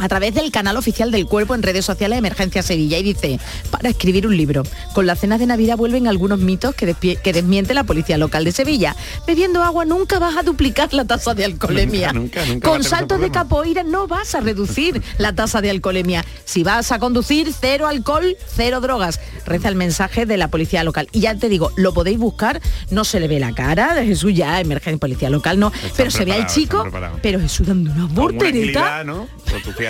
[0.00, 3.38] a través del canal oficial del cuerpo en redes sociales Emergencia Sevilla y dice,
[3.70, 4.62] para escribir un libro,
[4.94, 6.86] con las cenas de Navidad vuelven algunos mitos que,
[7.32, 8.96] desmiente la policía local de Sevilla.
[9.26, 12.12] Bebiendo agua nunca vas a duplicar la tasa de alcoholemia.
[12.12, 15.60] Nunca, nunca, nunca va a con saltos de capoeira no vas a reducir la tasa
[15.60, 16.24] de alcoholemia.
[16.44, 19.20] Si vas a conducir, cero alcohol, cero drogas.
[19.44, 21.08] Reza el mensaje de la policía local.
[21.12, 22.60] Y ya te digo, lo podéis buscar,
[22.90, 26.24] no se le ve la cara de Jesús ya, emergencia policía local no, pero se
[26.24, 26.86] ve al chico,
[27.22, 29.28] pero Jesús dando una voltereta ¿no?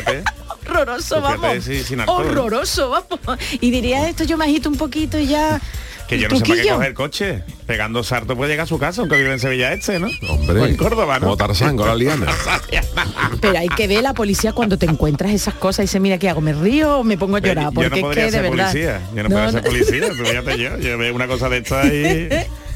[0.01, 0.23] Fíjate.
[0.69, 1.65] horroroso, fíjate, vamos.
[1.65, 2.27] sí, sin alcohol.
[2.27, 3.39] horroroso, vamos.
[3.61, 5.61] Y diría esto, yo me agito un poquito y ya.
[6.09, 7.45] Que yo no sé para qué coger coche.
[7.69, 10.09] Pegando sarto puede llegar a su casa, aunque vive en Sevilla este, ¿no?
[10.29, 11.27] Hombre, O en Córdoba, ¿no?
[11.27, 12.27] como Tarzán con la liana.
[13.41, 16.29] Pero hay que ver la policía cuando te encuentras esas cosas y dice, mira, ¿qué
[16.29, 16.41] hago?
[16.41, 17.67] ¿Me río o me pongo a llorar?
[17.67, 18.71] yo Porque no es que de ser verdad.
[18.73, 19.01] policía.
[19.15, 19.53] Yo no, No, puedo no.
[19.53, 20.79] ser policía, fíjate yo.
[20.79, 22.29] Yo veo una cosa de esta y...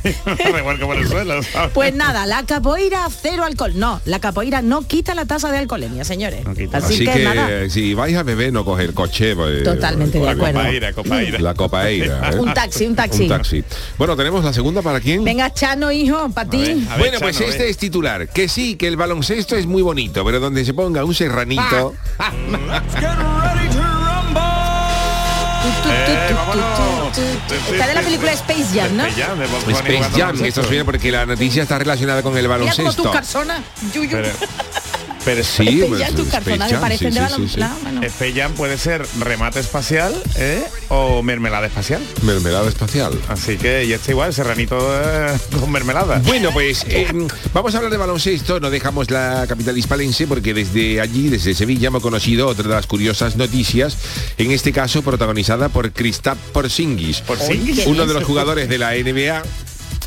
[0.53, 1.43] revuelco por el suelo.
[1.43, 1.71] ¿sabes?
[1.73, 3.73] Pues nada, la capoeira cero alcohol.
[3.77, 6.47] No, la capoeira no quita la tasa de alcoholemia, señores.
[6.47, 7.71] Así, Así, que, que, nada.
[7.71, 9.35] si vais a beber no coger coche.
[9.35, 10.59] pues, Totalmente de acuerdo.
[10.61, 11.39] Copaíra, copaíra.
[11.41, 12.31] La copaíra.
[12.31, 12.37] ¿eh?
[12.39, 13.23] Un taxi, un taxi.
[13.25, 13.65] Un taxi.
[13.99, 15.25] Bueno, tenemos la segunda para quién.
[15.25, 16.87] Venga, Chano, hijo, para ti.
[16.99, 18.29] bueno, pues este es titular.
[18.29, 21.95] Que sí, que el baloncesto es muy bonito, pero donde se ponga un serranito.
[27.73, 29.05] Está de la película Space Jam, ¿no?
[29.07, 33.11] Space Jam, esto viene porque la noticia está relacionada con el Mira como baloncesto.
[33.11, 33.61] carzonas.
[33.93, 34.19] Yuyu.
[35.25, 37.61] Pero, Sí, pues, tus Space carzonas Jam, parecen sí, de sí, sí, sí.
[37.61, 37.83] baloncesto.
[37.83, 38.03] Bueno.
[38.03, 40.65] Space Jam puede ser remate espacial ¿eh?
[40.89, 42.03] o mermelada espacial.
[42.23, 43.19] Mermelada espacial.
[43.29, 46.21] Así que ya está igual, serranito eh, con mermelada.
[46.25, 47.07] Bueno, pues eh,
[47.53, 51.89] vamos a hablar de baloncesto, no dejamos la capital hispalense porque desde allí, desde Sevilla,
[51.89, 53.97] hemos conocido otra de las curiosas noticias,
[54.39, 57.87] en este caso protagonizada por Kristaps Porzingis, Porzingis.
[57.87, 59.43] uno de los jugadores de la NBA.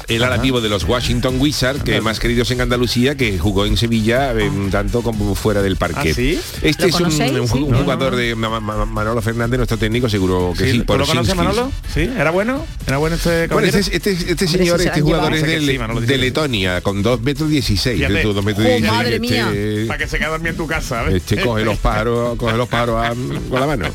[0.08, 3.76] El ala vivo de los Washington Wizards, que más queridos en Andalucía, que jugó en
[3.76, 6.12] Sevilla eh, tanto como fuera del parque.
[6.12, 6.40] ¿Ah, sí?
[6.62, 7.32] Este ¿Lo es un, Sí.
[7.68, 10.80] No, jugador de Ma- Ma- Manolo Fernández, nuestro técnico, seguro que sí.
[10.80, 11.36] ¿Tú lo conoces.
[11.36, 11.72] Manolo?
[11.94, 12.02] ¿Sí?
[12.02, 12.66] ¿Era bueno?
[12.88, 16.00] ¿Era bueno este Bueno, este, este, este señor, se este jugador es de, sí, Manolo,
[16.00, 16.18] sí.
[16.18, 17.98] Letonia, con 2 metros 16.
[17.98, 18.14] Fíjate.
[18.14, 19.88] de tu 2 metros Oh, 16, madre este- mía.
[19.88, 21.04] Para que se quede dormido en tu casa.
[21.04, 21.16] ¿ves?
[21.16, 23.10] Este coge los pájaros, coge los pájaros a-
[23.50, 23.90] con la mano.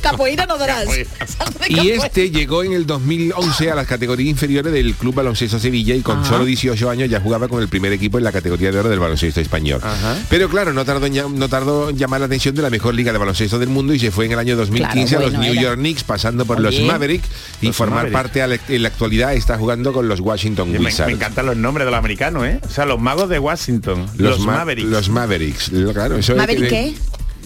[0.00, 0.86] Capoeira no darás.
[1.68, 6.00] Y este llegó en el 2011 a las categorías inferiores del Club Baloncesto Sevilla y
[6.02, 6.28] con Ajá.
[6.28, 8.98] solo 18 años ya jugaba con el primer equipo en la categoría de oro del
[9.00, 9.80] baloncesto español.
[10.28, 13.12] Pero claro, no tardó, en no tardó en llamar la atención de la mejor liga
[13.12, 15.44] de baloncesto del mundo y se fue en el año 2015 Claro, a los bueno,
[15.44, 15.62] New era.
[15.70, 16.78] York Knicks, pasando por los.
[16.80, 17.28] Mavericks
[17.60, 20.78] y Los formar parte a la- en la actualidad está jugando con los Washington Me,
[20.78, 21.12] me Wizards.
[21.12, 22.60] encantan los nombres de los americanos, ¿eh?
[22.66, 24.06] O sea, los magos de Washington.
[24.16, 24.88] Los, ma- Mavericks.
[24.90, 25.72] Los Mavericks.
[25.72, 26.94] Lo- Claro, eso es ¿Maverick que- qué?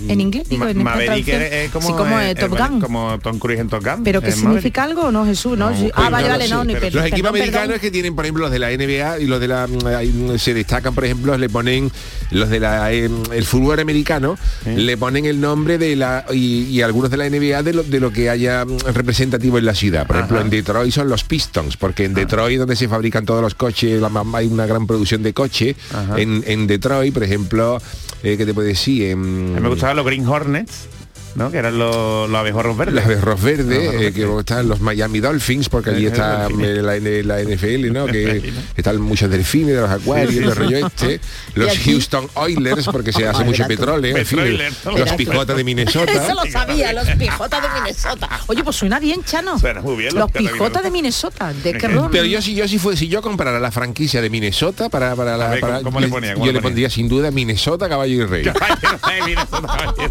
[0.08, 0.48] ¿En inglés?
[0.48, 2.80] Digo, Ma- en Maverick es, es como, Sí, como eh, eh, Top Gun.
[2.80, 4.04] como Tom Cruise en Top Gun.
[4.04, 4.38] ¿Pero Maverick.
[4.40, 5.56] significa algo o no, Jesús?
[5.56, 5.74] ¿no?
[5.76, 5.90] Sí.
[5.94, 7.74] Ah, Pues vale, vale, no, ni pero per- Los equipos americanos perdón.
[7.76, 10.54] es que tienen, por ejemplo, los de la NBA y los de la mm, se
[10.54, 11.90] destacan, por ejemplo, le ponen
[12.30, 16.82] los de la eh, el fútbol americano, le ponen el nombre de la y, y
[16.82, 20.06] algunos de la NBA de lo, de lo que haya mm, representativo en la ciudad.
[20.06, 22.06] Por ejemplo, en Detroit son los Pistons, porque Ah.
[22.06, 25.76] en Detroit donde se fabrican todos los coches, la hay una gran producción de coche.
[25.92, 26.18] Ajá.
[26.20, 27.80] En, en Detroit, por ejemplo,
[28.22, 29.04] eh, ¿qué te puedo decir?
[29.10, 30.88] En- A mí me gustaban los Green Hornets,
[31.34, 31.50] ¿no?
[31.50, 32.94] Que eran los, los abejorros verdes.
[32.94, 36.82] Los abejorros verdes, Los abejorros eh, que están los Miami Dolphins, porque allí está eh,
[37.24, 38.06] la, NFL, ¿no?
[38.14, 40.58] Que están muchos delfines, los acuarios, Sí, sí, el sí.
[40.58, 41.20] rollo este.
[41.54, 41.78] Los.
[41.78, 44.58] Houston Oilers, porque se hace mucho petróleo, en fin,
[44.96, 46.12] los pijotas de Minnesota.
[46.12, 48.28] Eso lo sabía, los pijotas de Minnesota.
[48.46, 49.58] Oye, pues suena bien, Chano.
[49.58, 51.52] Suena muy bien, Los los pijotas de de Minnesota.
[51.52, 52.10] ¿De qué ron?
[52.10, 55.36] Pero yo si yo si fue si yo comprara la franquicia de Minnesota para para
[55.36, 56.34] la A ver, para- ¿cómo le ponía?
[56.34, 58.44] ¿Cómo yo le pondría sin duda Minnesota caballo y rey.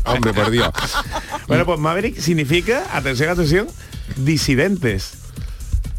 [0.05, 0.69] Hombre, por Dios.
[1.47, 3.67] Bueno, pues Maverick significa, atención, atención,
[4.17, 5.22] disidentes.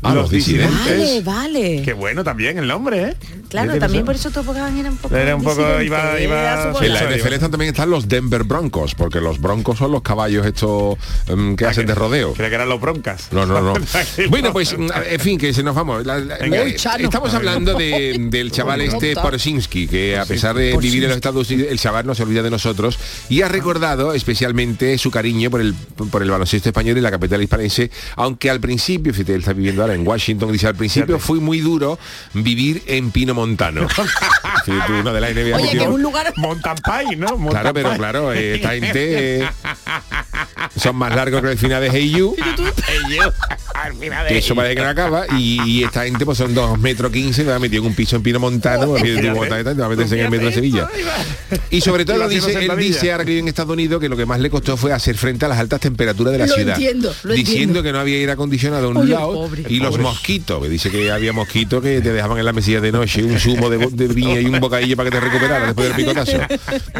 [0.04, 1.82] Ah, los Vale, vale.
[1.84, 3.14] Qué bueno también el nombre, ¿eh?
[3.48, 7.00] Claro, también por eso Topogán era un poco Era un poco, iba- iba- En la
[7.04, 10.96] NFL están- también están los Denver Broncos, porque los Broncos son los caballos estos
[11.28, 12.32] em, que hacen de rodeo.
[12.34, 13.28] Creo que eran los broncas.
[13.32, 13.74] No, no, no.
[14.28, 16.04] bueno, pues, en fin, que se nos vamos.
[16.04, 16.58] La- la- Venga.
[16.58, 17.04] la- Uy, Chano.
[17.04, 21.48] estamos hablando de- del chaval este Porzinski, que a pesar de vivir en los Estados
[21.50, 25.60] Unidos, el chaval no se olvida de nosotros y ha recordado especialmente su cariño por
[25.60, 25.74] el,
[26.10, 29.82] por el baloncesto español y la capital hispalense, aunque al principio, fíjate, él está viviendo
[29.82, 31.98] ahora en Washington, dice, al principio fue muy duro
[32.34, 33.86] vivir en Pino Montano.
[34.64, 36.32] Fíjate, uno de la NBA Oye, que es un lugar...
[36.36, 37.28] Mountain Pie, ¿no?
[37.36, 37.98] Mountain Claro, pero Pie.
[37.98, 39.48] claro, eh, esta gente eh,
[40.76, 42.34] son más largos que el final de Hey You,
[44.28, 47.44] que eso parece que no acaba, y, y esta gente pues son 2 metros 15,
[47.44, 50.24] me ha metido en un piso en Pino Montano, tú te va a meterse en
[50.26, 50.88] el metro de Sevilla.
[51.70, 54.26] Y sobre todo dice, él dice, ahora que vive en Estados Unidos, que lo que
[54.26, 56.74] más le costó fue hacer frente a las altas temperaturas de la Lo ciudad.
[56.76, 57.82] entiendo, lo diciendo entiendo.
[57.82, 59.64] que no había aire acondicionado a un Oye, lado pobre.
[59.76, 62.92] Y los mosquitos, que dice que había mosquitos que te dejaban en la mesilla de
[62.92, 65.96] noche un zumo de, de viña y un bocadillo para que te recuperaras después del
[65.96, 66.38] picotazo.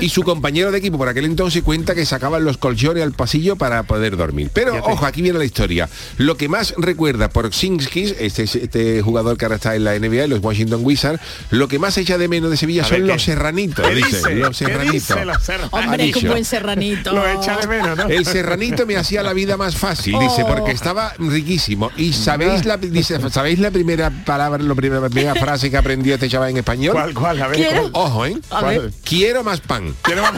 [0.01, 3.57] Y su compañero de equipo por aquel entonces cuenta que sacaban los colchones al pasillo
[3.57, 4.51] para poder dormir.
[4.53, 5.89] Pero ojo, aquí viene la historia.
[6.19, 10.27] Lo que más recuerda por Sinskis, este, este jugador que ahora está en la NBA,
[10.27, 13.05] los Washington Wizards, lo que más echa de menos de Sevilla son ¿qué?
[13.05, 14.35] los serranitos, ¿Qué dice, dice?
[14.37, 14.93] los ¿Qué serranitos.
[14.93, 17.13] dice los Hombre, que un buen serranito.
[17.13, 18.09] Lo echa de menos, ¿no?
[18.09, 20.49] El serranito me hacía la vida más fácil, dice, Oh.
[20.49, 21.91] porque estaba riquísimo.
[21.97, 26.15] Y sabéis la, dice, ¿sabéis la primera palabra, la primera, la primera frase que aprendió
[26.15, 26.93] este chaval en español?
[26.95, 27.43] ¿Cuál, cuál?
[27.43, 27.91] A ver, ¿Quiero?
[27.93, 28.05] ¿cuál?
[28.07, 28.37] Ojo, ¿eh?
[28.51, 28.93] A ver.
[29.05, 29.95] Quiero más pan.
[30.03, 30.33] Quiero más-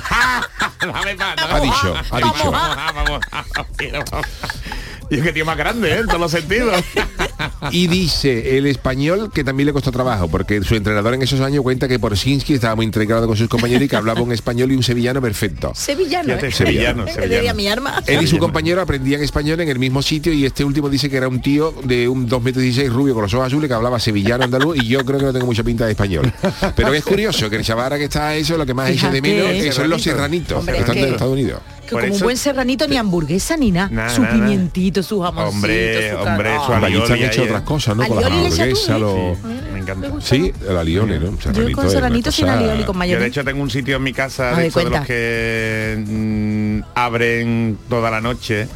[0.81, 2.51] Dame pan, Ha dicho, ha Vamos, dicho.
[2.51, 4.25] vamos, vamos, vamos, quiero más.
[5.11, 5.99] Y es que tío más grande, ¿eh?
[6.01, 6.75] En todos los sentidos.
[7.71, 11.63] Y dice el español que también le costó trabajo, porque su entrenador en esos años
[11.63, 14.77] cuenta que Porsinski estaba muy integrado con sus compañeros y que hablaba un español y
[14.77, 15.73] un sevillano perfecto.
[15.75, 16.53] Sevillano, Fíjate, ¿eh?
[16.53, 17.55] sevillano, sevillano.
[17.55, 18.03] mi arma.
[18.07, 21.17] Él y su compañero aprendían español en el mismo sitio y este último dice que
[21.17, 23.99] era un tío de un 2 metros 16 rubio con los ojos azules que hablaba
[23.99, 26.33] sevillano andaluz y yo creo que no tengo mucha pinta de español.
[26.77, 29.21] Pero es curioso que el chaval ahora que está eso, lo que más echa de
[29.21, 31.61] menos que son los serranitos, Hombre, que están es que- de Estados Unidos.
[31.87, 34.09] Que como un buen serranito ni hamburguesa ni nada.
[34.11, 34.35] Su nada.
[34.35, 36.67] pimientito, su jamoncito, Hombre, su hombre, carne.
[36.67, 38.07] su alioli están hecho otras cosas, ¿no?
[38.07, 38.99] Con hamburguesas, ¿eh?
[38.99, 39.39] los...
[39.73, 40.09] Me encanta.
[40.21, 41.41] Sí, el alioli, ¿no?
[41.41, 43.27] Serranito con serranito sin cosa- alioli, con Yo de mayonesa.
[43.27, 48.11] hecho tengo un sitio en mi casa de, estos de los que mm, abren toda
[48.11, 48.69] la noche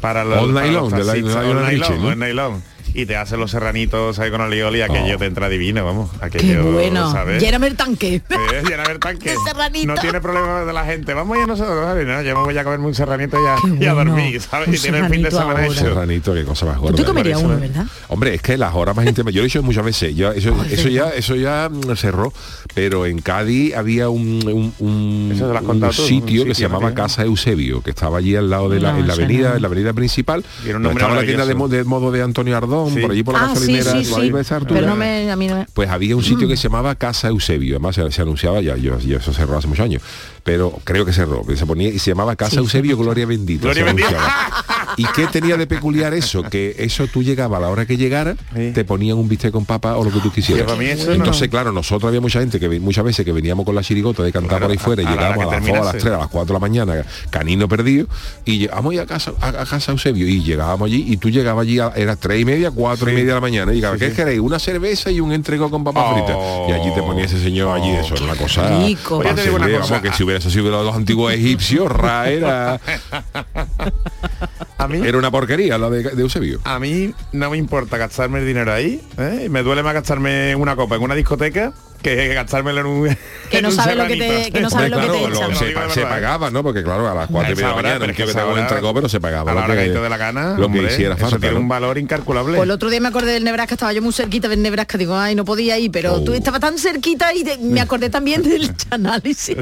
[0.00, 2.56] para los, All para night los long, de la- la- la noche,
[2.98, 5.18] Y te hace los serranitos ahí con alioli, aquello Oh.
[5.18, 6.10] te entra divino, vamos.
[6.18, 7.12] Qué Aquello, bueno.
[7.12, 7.40] ¿sabes?
[7.40, 8.16] Lléname el tanque.
[8.28, 9.30] Eh, lléname el tanque.
[9.30, 9.86] De serranito.
[9.86, 11.14] No tiene problema de la gente.
[11.14, 12.04] Vamos ya nosotros, ¿sabes?
[12.06, 14.10] No, yo me voy a comerme un serranito ya, Qué y a bueno.
[14.12, 14.66] dormir, ¿sabes?
[14.68, 15.66] Un Y tiene el fin de semana ahora.
[15.66, 15.74] hecho.
[15.74, 16.96] Serranito, qué cosa más Tú gorda.
[16.96, 17.86] te comerías uno, eso- ¿verdad?
[18.08, 20.56] Hombre, es que las horas más íntimas, yo lo he hecho muchas veces, yo, eso,
[20.68, 22.32] eso ya, eso ya mm, cerró,
[22.74, 26.68] pero en Cádiz había un, un, un- Eso un contado tú, sitio que se sitio,
[26.68, 26.94] ¿no, llamaba?
[26.94, 29.56] Casa Eusebio, que estaba allí al lado de la, No, en la avenida, no.
[29.56, 32.22] en la avenida principal, Y era un donde nombre estaba la tienda de modo de
[32.22, 33.00] Antonio Ardón, Sí.
[33.00, 34.30] por allí por la Ah, gasolinera, sí, por ahí sí.
[34.32, 34.80] por esa altura.
[34.80, 35.66] Pero no me, a mí no me...
[35.74, 36.50] Pues había un sitio Mm.
[36.50, 39.66] que se llamaba Casa Eusebio, además se, se anunciaba ya, yo, yo eso cerró hace
[39.68, 40.02] muchos años,
[40.44, 43.62] pero creo que cerró, se ponía y se llamaba Casa Eusebio Gloria Bendita.
[43.64, 44.18] Gloria se Bendita.
[44.96, 46.42] ¿Y qué tenía de peculiar eso?
[46.42, 48.34] Que eso tú llegabas a la hora que llegara,
[48.74, 50.62] te ponían un bistec con papa o lo que tú quisieras.
[50.64, 53.32] Que para mí eso Entonces, no- claro, nosotros había mucha gente que muchas veces que
[53.32, 55.56] veníamos con la chirigota de cantar por ahí fuera y a la hora llegábamos a,
[55.56, 55.98] las 2, a las terminase.
[56.08, 58.06] 3, a las 4 de la mañana, canino perdido,
[58.44, 61.78] y llegamos a casa, a, a casa Eusebio, y llegábamos allí, y tú llegabas allí,
[61.78, 64.10] a, era 3 y media, 4 y media de la mañana, y llegabas, Sí, ¿qué
[64.10, 64.16] sí.
[64.16, 64.40] queréis?
[64.40, 66.14] Una cerveza y un entrego con papas Oh.
[66.14, 66.36] fritas.
[66.68, 68.78] Y allí te ponía ese señor allí, eso era una cosa...
[68.86, 69.18] rico.
[69.18, 69.94] para Oye, te digo una hacerle, cosa.
[69.96, 72.80] vamos, que si hubiera sido los antiguos egipcios, Ra era,
[74.78, 76.60] A mí, era una porquería la de, de Eusebio.
[76.64, 79.02] a mí no me importa gastarme el dinero ahí.
[79.18, 79.48] ¿eh?
[79.50, 83.16] Me duele más gastarme una copa en una discoteca que gastármelo en un
[83.50, 85.28] Que en no un sabe lo que te- que no sabe Hombre, lo que te
[85.30, 85.56] lo- echan.
[85.56, 86.62] se, de se pagaba, ¿no?
[86.62, 88.58] Porque claro, a las 4 y media de la mañana, no que que te un
[88.58, 89.52] entregó, pero se pagaba.
[89.52, 91.38] a la hora que- que te dé la gana, Lo que hombre, hiciera eso falta.
[91.38, 91.60] tiene ¿no?
[91.60, 92.54] un valor incalculable.
[92.56, 95.16] Pues el otro día me acordé del Nebraska, estaba yo muy cerquita del Nebraska, digo,
[95.16, 96.34] ay, no podía ir, pero tú Oh.
[96.34, 99.56] estabas tan cerquita y de- me acordé también del análisis.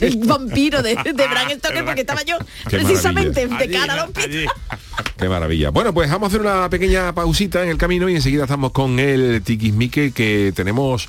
[0.00, 2.36] Del vampiro de, de Bram Stoker, porque estaba yo
[2.68, 4.46] Qué precisamente de cara a los allí.
[5.18, 5.70] Qué maravilla.
[5.70, 8.98] Bueno, pues vamos a hacer una pequeña pausita en el camino y enseguida estamos con
[8.98, 11.08] el tiquismique que tenemos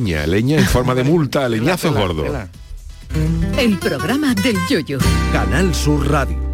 [0.00, 2.26] leña, leña en forma de multa, leñazos Tela, gordos.
[2.26, 2.48] tela.
[3.58, 4.98] El programa del yoyo.
[5.32, 6.48] Canal Sur Radio.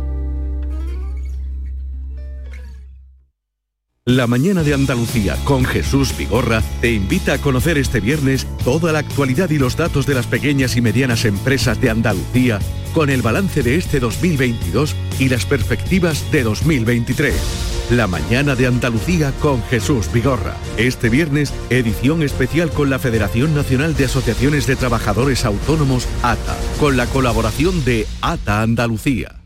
[4.09, 9.01] La mañana de Andalucía con Jesús Vigorra te invita a conocer este viernes toda la
[9.01, 12.61] actualidad y los datos de las pequeñas y medianas empresas de Andalucía
[12.95, 17.76] con el balance de este 2022 y las perspectivas de 2023.
[17.91, 20.57] La mañana de Andalucía con Jesús Vigorra.
[20.77, 26.97] Este viernes, edición especial con la Federación Nacional de Asociaciones de Trabajadores Autónomos, ATA, con
[26.97, 29.37] la colaboración de ATA Andalucía.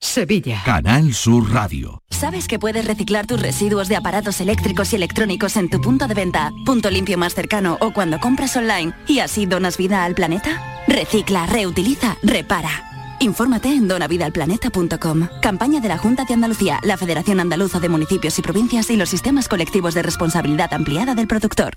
[0.00, 0.62] Sevilla.
[0.64, 2.02] Canal Sur Radio.
[2.10, 6.14] ¿Sabes que puedes reciclar tus residuos de aparatos eléctricos y electrónicos en tu punto de
[6.14, 10.82] venta, punto limpio más cercano o cuando compras online y así donas vida al planeta?
[10.88, 12.95] Recicla, reutiliza, repara.
[13.20, 15.28] Infórmate en donavidalplaneta.com.
[15.40, 19.08] Campaña de la Junta de Andalucía, la Federación Andaluza de Municipios y Provincias y los
[19.08, 21.74] sistemas colectivos de responsabilidad ampliada del productor.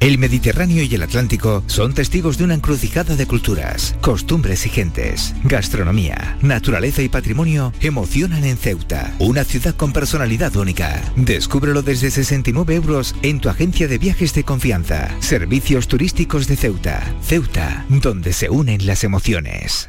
[0.00, 5.34] El Mediterráneo y el Atlántico son testigos de una encrucijada de culturas, costumbres y gentes.
[5.44, 11.00] Gastronomía, naturaleza y patrimonio emocionan en Ceuta, una ciudad con personalidad única.
[11.16, 15.08] Descúbrelo desde 69 euros en tu agencia de viajes de confianza.
[15.20, 17.14] Servicios turísticos de Ceuta.
[17.22, 19.88] Ceuta, donde se unen las emociones.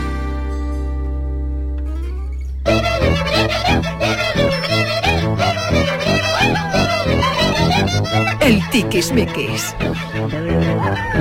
[2.63, 7.40] ¡Venalo, venalo, venalo, venalo, venalo, venalo, venalo!
[8.41, 9.73] El tiquismiquis.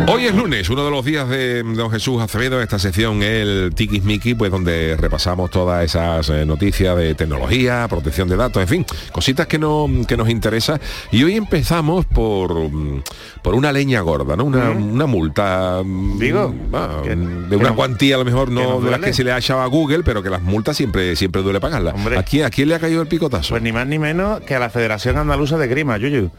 [0.09, 4.03] Hoy es lunes, uno de los días de don Jesús Acevedo, esta sección el Tikis
[4.03, 8.87] Miki, pues donde repasamos todas esas eh, noticias de tecnología, protección de datos, en fin,
[9.13, 10.81] cositas que, no, que nos interesan.
[11.13, 13.03] Y hoy empezamos por, mm,
[13.43, 14.45] por una leña gorda, ¿no?
[14.45, 15.83] Una, una multa.
[15.85, 19.23] mm, Digo, ah, que- de una cuantía a lo mejor no de las que se
[19.23, 21.95] le ha echado a Google, pero que las multas siempre, siempre duele pagarlas.
[22.17, 23.51] ¿A quién, ¿A quién le ha caído el picotazo?
[23.51, 26.31] Pues ni más ni menos que a la Federación Andaluza de Grima, Yuyu.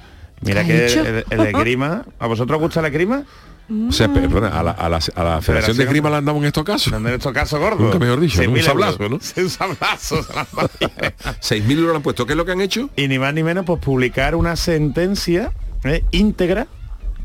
[0.41, 3.23] Mira ¿Qué que el, el de Grima, ¿a vosotros os gusta la Grima?
[3.87, 6.37] O sea, perdona, a la, a la- a la Federación de Grima le han dado
[6.39, 6.91] en estos casos.
[6.91, 7.79] En estos casos gordos.
[7.79, 8.49] Nunca mejor dicho, ¿no?
[8.49, 9.15] un 6.000 sablazo, ¿no?
[9.37, 10.23] Un sablazo.
[10.23, 10.69] se la han dado.
[11.39, 12.25] 6.000 euros han puesto.
[12.25, 12.89] ¿Qué es lo que han hecho?
[12.97, 15.53] Y ni más ni menos, pues publicar una sentencia
[15.85, 16.67] eh, íntegra,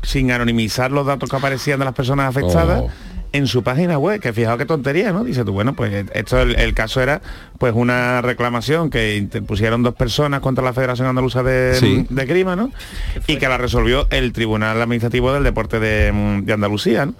[0.03, 2.81] sin anonimizar los datos que aparecían de las personas afectadas.
[2.83, 2.89] Oh.
[3.33, 5.23] En su página web, que fijaos qué tontería, ¿no?
[5.23, 7.21] Dice tú, bueno, pues esto el, el caso era
[7.59, 12.05] pues una reclamación que interpusieron dos personas contra la Federación Andaluza de, Sí.
[12.09, 12.71] de Grima, ¿no?
[13.27, 17.13] Y que la resolvió el Tribunal Administrativo del Deporte de, mm, de Andalucía, ¿no?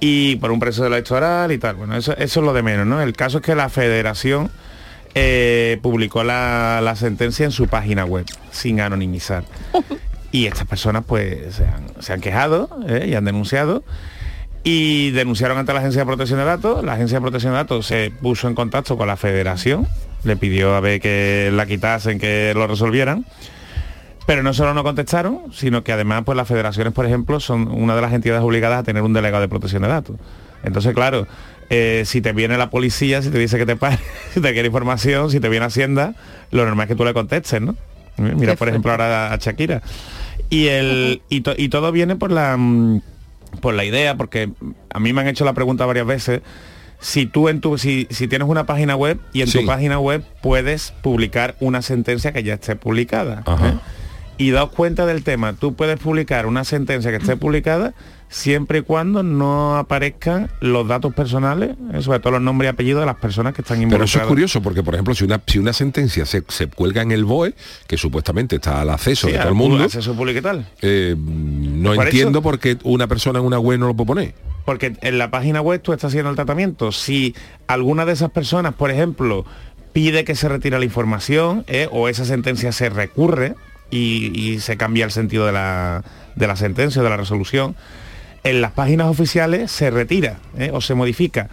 [0.00, 1.76] Y por un precio electoral y tal.
[1.76, 3.00] Bueno, eso, eso es lo de menos, ¿no?
[3.00, 4.50] El caso es que la federación
[5.14, 9.44] eh, publicó la, la sentencia en su página web, sin anonimizar.
[10.32, 13.06] Y estas personas pues se han, se han quejado ¿eh?
[13.08, 13.84] y han denunciado
[14.64, 16.82] y denunciaron ante la Agencia de Protección de Datos.
[16.84, 19.86] La Agencia de Protección de Datos se puso en contacto con la Federación,
[20.24, 23.24] le pidió a ver que la quitasen, que lo resolvieran.
[24.26, 27.94] Pero no solo no contestaron, sino que además pues las federaciones, por ejemplo, son una
[27.94, 30.16] de las entidades obligadas a tener un delegado de protección de datos.
[30.62, 31.26] Entonces, claro,
[31.68, 33.98] eh, si te viene la policía, si te dice que te pare,
[34.32, 36.14] si te quiere información, si te viene Hacienda,
[36.52, 37.76] lo normal es que tú le contestes, ¿no?
[38.16, 39.82] Mira, por ejemplo, ahora a Shakira.
[40.48, 43.02] Y, el, y, to- y todo viene por la, mm,
[43.60, 44.50] por la idea, porque
[44.92, 46.42] a mí me han hecho la pregunta varias veces,
[47.00, 49.60] si tú en tu, si, si tienes una página web y en Sí.
[49.60, 53.42] tu página web puedes publicar una sentencia que ya esté publicada.
[53.46, 53.68] Ajá.
[53.68, 53.74] ¿eh?
[54.38, 57.94] Y daos cuenta del tema, tú puedes publicar una sentencia que esté publicada
[58.34, 63.00] siempre y cuando no aparezcan los datos personales, eh, sobre todo los nombres y apellidos
[63.00, 64.10] de las personas que están Pero involucradas.
[64.10, 67.12] eso es curioso porque, por ejemplo, si una, si una sentencia se, se cuelga en
[67.12, 67.54] el BOE,
[67.86, 70.66] que supuestamente está al acceso Sí, de todo el mundo, acceso público y tal.
[70.82, 74.06] eh, no Por entiendo eso- por qué una persona en una web no lo puede
[74.08, 74.34] poner.
[74.64, 76.90] Porque en la página web tú estás haciendo el tratamiento.
[76.90, 77.36] Si
[77.68, 79.44] alguna de esas personas, por ejemplo,
[79.92, 83.54] pide que se retire la información eh, o esa sentencia se recurre
[83.92, 86.02] y, y se cambia el sentido de la,
[86.34, 87.76] de la sentencia o de la resolución,
[88.44, 91.48] en las páginas oficiales se retira eh, o se modifica.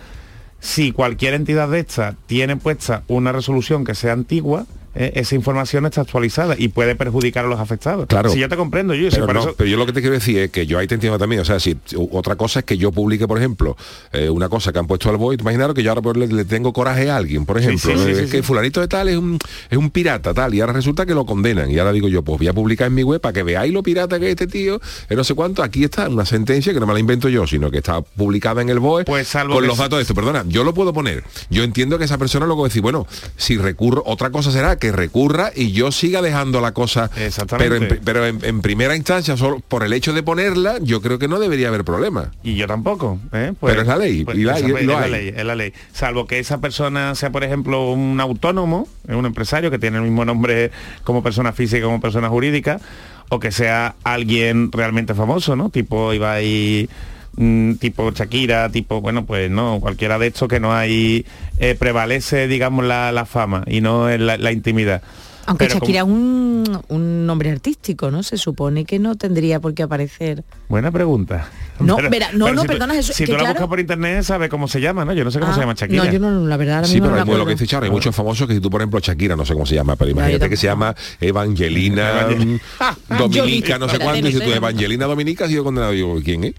[0.59, 4.65] Si cualquier entidad de estas tiene puesta una resolución que sea antigua,
[4.95, 8.07] eh, esa información está actualizada y puede perjudicar a los afectados.
[8.07, 8.29] Claro.
[8.29, 10.13] Si yo te comprendo, yo, Pero, por no, eso- pero yo lo que te quiero
[10.15, 11.77] decir es que yo ahí te entiendo también, o sea, si
[12.11, 13.77] otra cosa es que yo publique, por ejemplo,
[14.11, 16.73] eh, una cosa que han puesto al BOE, imaginaros que yo ahora le, le tengo
[16.73, 19.17] coraje a alguien, por ejemplo, sí, sí, eh, sí, es que fulanito de tal es
[19.17, 19.37] un,
[19.69, 22.37] es un pirata, tal, y ahora resulta que lo condenan, y ahora digo yo, pues
[22.39, 24.81] voy a publicar en mi web para que veáis lo pirata que es este tío,
[25.09, 27.71] eh, no sé cuánto, aquí está una sentencia que no me la invento yo, sino
[27.71, 30.63] que está publicada en el BOE Pues salvo con los datos de esto, perdona, yo
[30.63, 34.51] lo puedo poner, yo entiendo que esa persona luego decir, bueno, si recurro, otra cosa
[34.51, 37.09] será que recurra y yo siga dejando la cosa,
[37.57, 41.19] pero, en, pero en, en primera instancia, solo por el hecho de ponerla, yo creo
[41.19, 42.31] que no debería haber problema.
[42.43, 43.19] Y yo tampoco.
[43.31, 43.53] ¿eh?
[43.59, 45.11] Pues- pero es la ley, pues y la- es la hay.
[45.11, 45.71] ley, es la ley.
[45.93, 50.25] Salvo que esa persona sea, por ejemplo, un autónomo, un empresario que tiene el mismo
[50.25, 50.71] nombre
[51.03, 52.79] como persona física como persona jurídica,
[53.29, 55.69] o que sea alguien realmente famoso, ¿no?
[55.69, 56.89] Tipo Ibai,
[57.35, 61.25] mm, tipo Shakira, tipo, bueno, pues no, cualquiera de estos que no hay,
[61.57, 65.01] eh, prevalece, digamos, la, la fama y no la, la intimidad.
[65.47, 68.21] Aunque Pero Shakira es un, un nombre artístico, ¿no?
[68.21, 70.43] Se supone que no tendría por qué aparecer.
[70.69, 71.49] Buena pregunta.
[71.79, 74.49] No, verá, no, no, si perdona, Jesús, Si que tú la buscas por internet, sabes
[74.49, 75.13] cómo se llama, ¿no?
[75.13, 76.05] Yo no sé cómo Ah, se llama Shakira.
[76.05, 77.85] No, yo no, la verdad, ahora Sí, mismo pero no hay, lo que dice Charo,
[77.85, 80.11] hay muchos famosos que si tú, por ejemplo, Shakira, no sé cómo se llama, pero
[80.11, 84.51] imagínate que se llama Evangelina mm, Dominica, no sé cuánto, y si tú.
[84.51, 86.53] Evangelina Dominica ha sido condenado, digo, ¿quién es?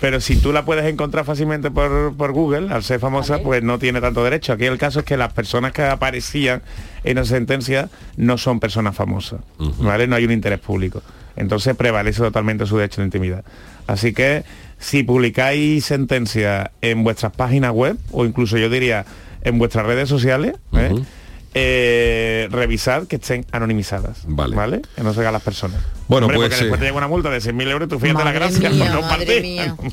[0.00, 3.78] Pero si tú la puedes encontrar fácilmente por, por Google, al ser famosa, pues no
[3.78, 4.52] tiene tanto derecho.
[4.52, 6.62] Aquí el caso es que las personas que aparecían
[7.04, 9.40] en esa sentencia no son personas famosas,
[9.78, 10.06] ¿vale?
[10.06, 11.02] No hay un interés público.
[11.36, 13.44] Entonces prevalece totalmente su derecho de intimidad.
[13.86, 14.44] Así que
[14.78, 19.06] si publicáis sentencias en vuestras páginas web o incluso yo diría
[19.42, 20.94] en vuestras redes sociales, ¿eh?
[21.58, 24.24] Eh, revisad que estén anonimizadas.
[24.26, 24.82] Vale.
[24.94, 25.80] Que no se hagan las personas.
[26.08, 28.18] Bueno, Hombre, pues, porque después eh, te llega una multa de 6.000 euros, tú fíjate
[28.18, 29.42] la Madre gracia mía, por no madre partir.
[29.42, 29.76] mía.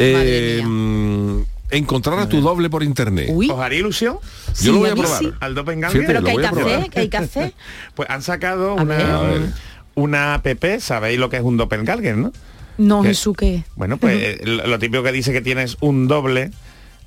[0.00, 1.40] Eh, mm,
[1.70, 3.30] encontrar a tu doble por internet.
[3.34, 4.18] ¿Os haría ilusión?
[4.62, 5.22] Yo lo voy a probar.
[5.40, 6.00] Al doppelganger.
[6.02, 6.88] Fíjate, lo voy a probar.
[6.90, 7.52] ¿Qué hay que hacer?
[7.96, 9.04] Pues han sacado A ver.
[9.04, 9.54] una,
[9.96, 10.46] una app,
[10.78, 12.32] sabéis lo que es un doppelganger, ¿no?
[12.76, 13.08] No, ¿Qué?
[13.08, 13.64] Jesús, ¿qué?
[13.74, 16.52] Bueno, pues eh, lo lo típico que dice que tienes un doble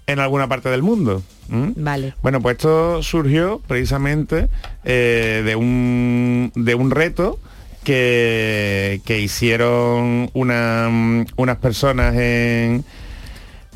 [0.08, 1.24] en alguna parte del mundo.
[1.48, 2.14] Vale.
[2.22, 4.50] Bueno, pues esto surgió precisamente
[4.84, 7.40] eh, de, un, de un reto
[7.84, 12.84] que, que hicieron una- unas personas en,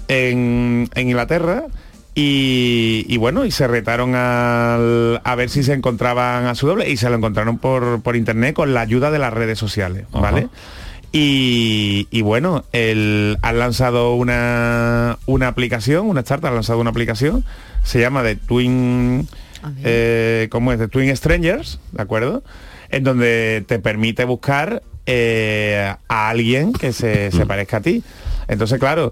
[0.08, 1.64] en, en Inglaterra
[2.14, 6.90] y, y bueno, y se retaron al- a ver si se encontraban a su doble
[6.90, 10.48] y se lo encontraron por, por internet con la ayuda de las redes sociales, ¿vale?
[11.12, 17.46] Y, y bueno, el, han lanzado una, una aplicación, una startup ha lanzado una aplicación,
[17.84, 19.28] se llama The Twin,
[19.84, 20.80] eh, ¿cómo es?
[20.80, 22.44] The Twin Strangers, ¿de acuerdo?
[22.96, 28.04] En donde te permite buscar eh, a alguien que se, se parezca a ti.
[28.48, 29.12] Entonces, claro,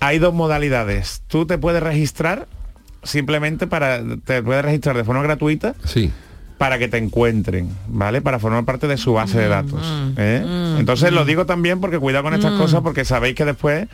[0.00, 1.22] hay dos modalidades.
[1.28, 2.48] Tú te puedes registrar
[3.02, 6.10] simplemente para, te puedes registrar de forma gratuita Sí.
[6.56, 8.20] para que te encuentren, ¿vale?
[8.22, 9.80] Para formar parte de su base de datos.
[10.16, 10.74] ¿eh?
[10.78, 12.58] Entonces lo digo también porque cuidado con estas Mm.
[12.58, 13.86] cosas porque sabéis que después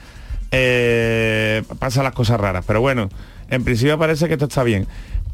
[0.53, 2.65] eh, pasan las cosas raras.
[2.67, 3.09] Pero bueno,
[3.51, 4.87] en principio parece que esto está bien.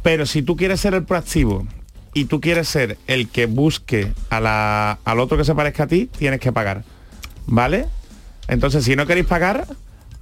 [0.03, 1.67] Pero si tú quieres ser el proactivo
[2.15, 5.87] y tú quieres ser el que busque a la- al otro que se parezca a
[5.87, 6.83] ti, tienes que pagar.
[7.47, 7.87] ¿Vale?
[8.49, 9.67] Entonces, si no queréis pagar,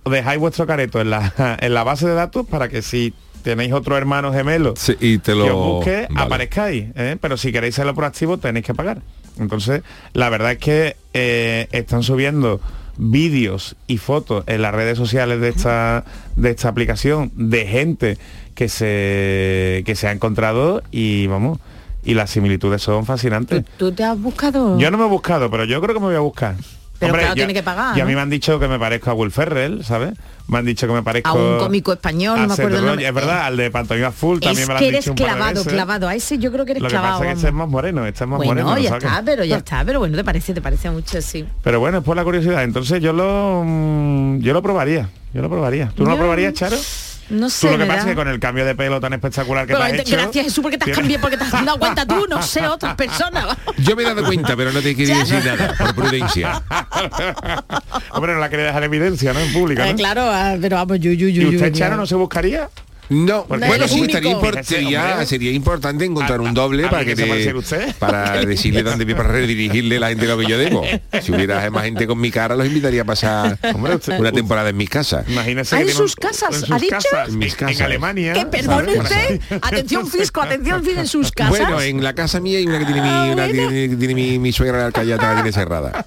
[0.04, 3.12] dejáis vuestro careto en la, en la base de datos para que si
[3.42, 5.44] tenéis otro hermano gemelo Sí, y te lo...
[5.44, 6.26] que os busque, Vale.
[6.26, 6.84] aparezcáis.
[6.96, 7.16] ¿eh?
[7.20, 9.00] Pero si queréis serlo proactivo, tenéis que pagar.
[9.38, 9.82] Entonces,
[10.14, 12.60] la verdad es que eh, están subiendo
[12.96, 18.18] vídeos y fotos en las redes sociales de esta, de esta aplicación de gente
[18.56, 21.60] que se, que se ha encontrado y vamos,
[22.04, 23.64] y las similitudes son fascinantes.
[23.76, 24.78] ¿Tú te has buscado?
[24.78, 26.54] Yo no me he buscado, pero yo creo que me voy a buscar.
[27.00, 28.08] Pero claro, yo- tiene que pagar, Y a ¿no?
[28.10, 30.14] mí me han dicho que me parezco a Will Ferrell, ¿sabes?
[30.48, 33.06] Me han dicho que me parezco A un cómico español, no me acuerdo el nombre.
[33.06, 36.08] Es verdad, al de Pantomima Full también Es me lo han dicho de clavado, clavado.
[36.08, 37.18] A ese yo creo que eres Lo que clavado.
[37.20, 38.70] pasa es que este es más moreno, este es más bueno, moreno.
[38.74, 41.44] ¿lo ya está, pero ya está, pero bueno, te parece, te parece mucho, sí.
[41.62, 42.64] Pero bueno, es por la curiosidad.
[42.64, 45.08] Entonces yo lo mm, yo lo probaría.
[45.32, 45.92] Yo lo probaría.
[45.94, 46.76] ¿Tú no lo Yo- probarías, Charo?
[47.30, 49.66] No Tú sé, lo que pasa es que con el cambio de pelo tan espectacular
[49.66, 50.16] que Pero te has hecho...
[50.16, 52.94] gracias Jesús porque te has cambiado, porque te has dado cuenta tú, no sé, otras
[52.94, 53.56] personas.
[53.76, 56.62] Yo me he dado cuenta, pero no te quería decir nada, por prudencia.
[58.12, 59.40] Hombre, no la quería dejar en evidencia, ¿no?
[59.40, 59.88] En público, ¿no?
[59.88, 61.42] Eh, claro, ah, pero vamos, yo, yo, yo.
[61.42, 61.78] ¿Y usted, yo.
[61.78, 62.70] Charo, no se buscaría?
[63.10, 65.26] No, Porque bueno, sí, estaría, sería, hombre.
[65.26, 67.94] sería importante encontrar un doble ¿A para alguien que te- usted?
[67.98, 70.82] para decirle dónde para redirigirle a la gente lo que yo debo.
[71.22, 73.58] Si hubiera más gente con mi cara, los invitaría a pasar
[74.18, 75.24] una temporada en mis casas.
[75.28, 76.96] Imagínese Ah, que en sus casas, en sus ¿ha dicho?
[76.96, 77.76] casas, En mis casas.
[77.80, 78.32] En Alemania.
[78.34, 79.40] Que perdone usted.
[79.62, 81.50] Atención fisco, atención fisco en sus casas.
[81.50, 84.14] Bueno, en la casa mía hay una que tiene mi, una que tiene, que tiene
[84.14, 86.06] mi, mi suegra la alcayata, la tiene cerrada.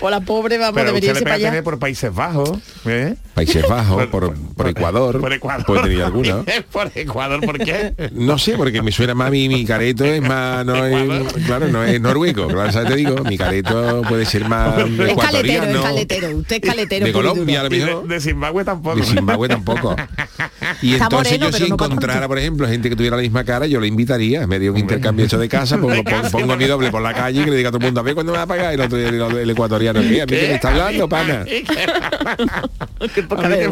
[0.00, 1.62] Por la pobre, vamos, Pero debería usted irse para allá.
[1.62, 2.58] por Países Bajos.
[2.86, 3.14] ¿eh?
[3.34, 5.41] Países Bajos, por, por Ecuador, Por Ecuador.
[5.66, 6.44] Puede tener alguna.
[6.72, 7.94] por Ecuador, ¿por qué?
[8.12, 11.82] No sé, porque me suena más mi, mi careto es más, no es, claro, no
[11.84, 12.88] es noruego, claro, ¿sabes?
[12.90, 16.36] Te digo, mi careto puede ser más Es caletero, es ecuatoriano, caletero.
[16.36, 17.06] Usted es caletero.
[17.06, 17.12] de.
[17.12, 18.96] Colombia a lo Y de, mejor, de Zimbabue tampoco.
[18.96, 19.96] de Zimbabue tampoco.
[20.80, 23.44] Y Está entonces moreno, yo si no encontrara, por ejemplo, gente que tuviera la misma
[23.44, 26.30] cara, yo le invitaría, me dio un intercambio hecho de casa, pongo, De pongo, casa,
[26.38, 28.00] pongo a mi doble por la calle y que le diga a todo el mundo,
[28.00, 30.22] a ver cuándo me va a pagar el otro el, el ecuatoriano, ¿qué?
[30.22, 31.44] ¿A mí que me está hablando, pana?
[31.44, 33.68] Qué poca A mí que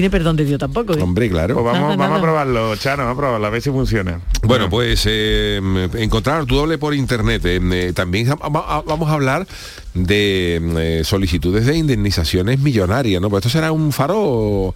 [0.00, 0.94] tiene perdón de Dios tampoco.
[0.94, 1.02] ¿eh?
[1.02, 1.54] Hombre, claro.
[1.54, 4.20] Pues vamos, Nada, vamos a probarlo, Chano, vamos a probarlo, a ver si funciona.
[4.42, 5.60] Bueno, pues eh,
[5.94, 7.44] encontrar tu doble por internet.
[7.44, 9.46] Eh, eh, también va- va- vamos a hablar
[9.94, 10.60] de
[11.00, 13.28] eh, solicitudes de indemnizaciones millonarias, ¿no?
[13.30, 14.74] Pues esto será un faro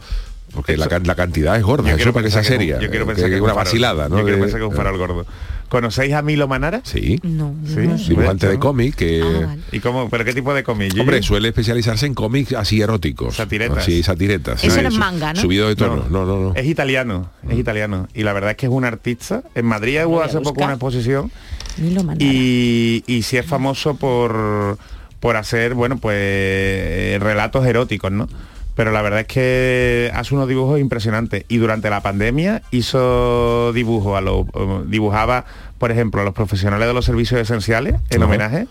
[0.52, 2.78] porque la, can- la cantidad es gorda, Yo eso para que sea seria.
[2.78, 4.18] Yo quiero pensar que, que es una vacilada, ¿no?
[4.18, 5.26] Yo quiero pensar que es un farol gordo.
[5.68, 6.80] ¿Conocéis a Milo Manara?
[6.84, 7.96] Sí, No, Sí, no.
[7.96, 9.22] dibujante de cómic que...
[9.22, 9.62] Ah, vale.
[9.72, 10.08] ¿Y cómo?
[10.08, 10.92] ¿Pero qué tipo de cómic?
[11.00, 13.34] Hombre, suele especializarse en cómics así eróticos.
[13.36, 13.84] Satiretas.
[13.84, 14.62] Sí, satiretas.
[14.62, 15.40] Eso no es manga, ¿no?
[15.40, 16.04] Subido de tono.
[16.10, 16.54] No, no, no.
[16.54, 18.08] Es italiano, es italiano.
[18.14, 19.42] Y la verdad es que es un artista.
[19.54, 21.30] En Madrid hubo hace poco una exposición
[21.78, 22.24] Milo Manara.
[22.24, 24.78] y, y sí es famoso por,
[25.18, 28.28] por hacer, bueno, pues eh, relatos eróticos, ¿no?
[28.74, 31.44] Pero la verdad es que hace unos dibujos impresionantes.
[31.48, 34.46] Y durante la pandemia hizo dibujos a los
[34.90, 35.44] dibujaba,
[35.78, 38.66] por ejemplo, a los profesionales de los servicios esenciales en homenaje.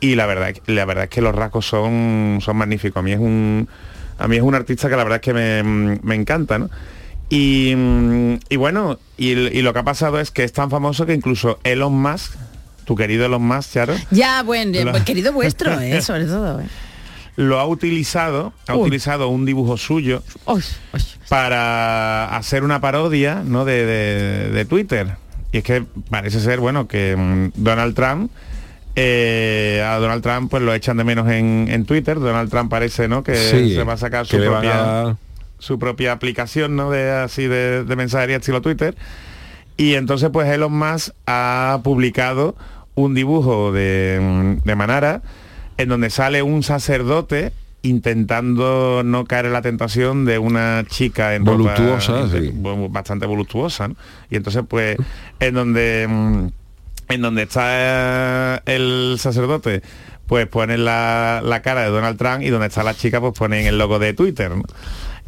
[0.00, 3.00] Y la verdad, la verdad es que los rasgos son, son magníficos.
[3.00, 3.68] A mí es un
[4.18, 6.70] a mí es un artista que la verdad es que me, me encanta, ¿no?
[7.30, 11.06] Y, mm, y bueno, y, y lo que ha pasado es que es tan famoso
[11.06, 12.34] que incluso Elon Musk,
[12.84, 16.00] tu querido Elon Musk, Charo, Ya, bueno, Lo- pues, querido vuestro, ¿eh?
[16.02, 16.60] sobre todo.
[16.60, 16.66] ¿eh?
[17.36, 18.82] Lo ha utilizado, ha Uy.
[18.82, 20.22] utilizado un dibujo suyo
[21.28, 23.64] para hacer una parodia ¿no?
[23.64, 25.16] de, de- de Twitter.
[25.52, 28.30] Y es que parece ser, bueno, que mm, Donald Trump,
[28.96, 32.18] eh, a Donald Trump pues lo echan de menos en, en Twitter.
[32.18, 33.22] Donald Trump parece, ¿no?
[33.24, 35.16] Que Sí, se va a sacar su propia, a-
[35.58, 36.90] su propia aplicación, ¿no?
[36.90, 38.96] De así de, de mensajería estilo Twitter.
[39.76, 42.54] Y entonces pues Elon Musk ha publicado
[42.94, 45.22] un dibujo de, mm, de Manara
[45.78, 47.52] en donde sale un sacerdote
[47.82, 52.50] intentando no caer en la tentación de una chica en ropa Voluptuosa, sí.
[52.54, 53.96] bu- bastante voluptuosa ¿no?
[54.30, 54.96] y entonces pues
[55.40, 56.46] en donde mm,
[57.12, 59.82] en donde está el sacerdote
[60.26, 63.66] pues ponen la, la cara de Donald Trump y donde está la chica pues ponen
[63.66, 64.62] el logo de Twitter ¿no?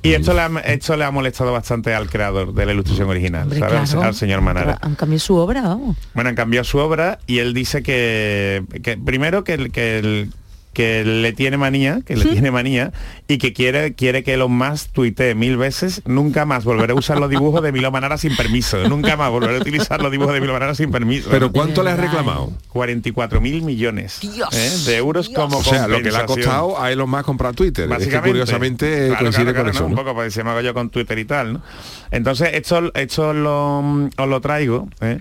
[0.06, 3.42] Y esto le, ha, esto le ha molestado bastante al creador de la ilustración original
[3.44, 3.90] Hombre, ¿sabes?
[3.90, 4.06] claro.
[4.06, 5.96] al señor Manara Han cambiado su obra, vamos.
[6.14, 10.32] bueno, han cambiado su obra y él dice que, que primero que, el- que, el-
[10.76, 12.92] que le tiene manía, que le tiene manía
[13.28, 17.18] y que quiere, quiere que Elon Musk tuitee mil veces, nunca más volveré a usar
[17.18, 20.42] los dibujos de Milo Manara sin permiso, nunca más volveré a utilizar los dibujos de
[20.42, 21.30] Milo Manara sin permiso.
[21.30, 22.52] ¿Pero cuánto le has reclamado?
[22.68, 24.70] 44 mil millones ¿eh?
[24.84, 27.84] de euros como O sea, lo que le ha costado a Elon Musk comprar Twitter.
[27.84, 28.28] Es que Básicamente.
[28.28, 29.82] curiosamente Claro, coincide claro, claro, con eso.
[29.84, 29.88] ¿no?
[29.88, 31.62] Un poco porque se me hago yo con Twitter y tal, ¿no?
[32.10, 35.20] Entonces, esto, esto lo, os lo traigo, ¿eh?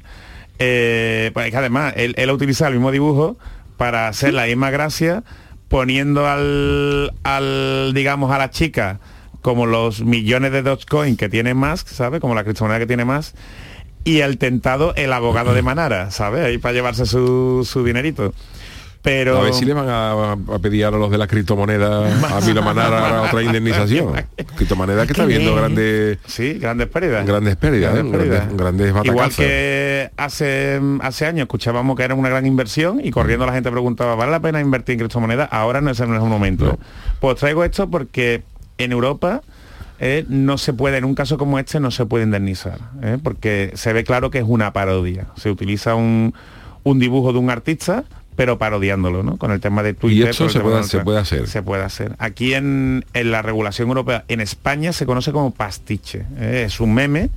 [0.60, 3.38] Eh, pues es que además, él, él ha utilizado el mismo dibujo
[3.78, 5.24] para hacer la misma gracia,
[5.76, 9.02] poniendo al, al digamos, a la chica
[9.42, 12.22] como los millones de Dogecoin que tiene Musk, ¿sabe?
[12.22, 13.34] Como la criptomoneda que tiene más
[14.06, 16.46] y el tentado el abogado de Manara, ¿sabes?
[16.46, 18.34] Ahí para llevarse su, su dinerito.
[19.06, 22.42] Pero A ver si le van a, a pedir a los de la criptomoneda a
[22.42, 24.14] Milo Manara otra indemnización.
[24.56, 27.24] Criptomoneda que está viendo grandes sí, grandes pérdidas.
[27.24, 28.18] grandes pérdidas, Grandes ¿eh?
[28.18, 28.58] pérdidas.
[28.58, 33.46] grandes, grandes Igual que hace, hace años escuchábamos que era una gran inversión y corriendo
[33.46, 35.50] la gente preguntaba, ¿vale la pena invertir en criptomonedas?
[35.52, 36.80] Ahora no es el mejor momento.
[37.20, 38.42] Pues traigo esto porque
[38.80, 39.44] en Europa
[40.00, 43.20] eh, no se puede, en un caso como este, no se puede indemnizar, ¿eh?
[43.22, 45.28] porque se ve claro que es una parodia.
[45.38, 46.34] Se utiliza un,
[46.82, 48.04] un dibujo de un artista
[48.36, 49.38] pero parodiándolo, ¿no?
[49.38, 50.30] Con el tema de Twitter.
[50.30, 51.48] eso con el se puede- de- se puede hacer.
[51.48, 52.16] Se puede hacer.
[52.20, 56.26] Aquí en, en la regulación europea, en España se conoce como pastiche.
[56.38, 56.64] ¿eh?
[56.68, 57.30] Es un meme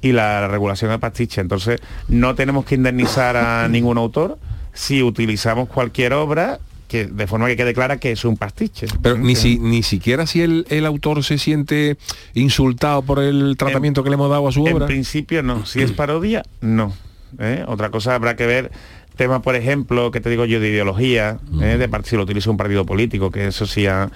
[0.00, 1.40] y la regulación es pastiche.
[1.40, 4.38] Entonces, no tenemos que indemnizar a ningún autor
[4.72, 8.86] si utilizamos cualquier obra que de forma que quede clara que es un pastiche.
[9.02, 11.98] Pero ni, si, ni siquiera si el, el autor se siente
[12.34, 14.86] insultado por el tratamiento que le hemos dado a su En obra.
[14.86, 15.66] principio no.
[15.66, 16.92] Si es parodia, no.
[17.38, 17.62] ¿eh?
[17.68, 18.72] Otra cosa habrá que ver
[19.20, 21.76] tema, por ejemplo, que te digo yo de ideología, ¿eh?
[21.78, 24.10] de si lo utiliza un partido político, que eso sí ha-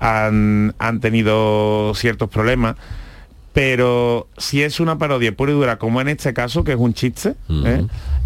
[0.00, 2.74] han, han tenido ciertos problemas.
[3.52, 6.92] Pero si es una parodia pura y dura, como en este caso, que es un
[6.94, 7.34] chiste,
[7.66, 7.84] ¿eh?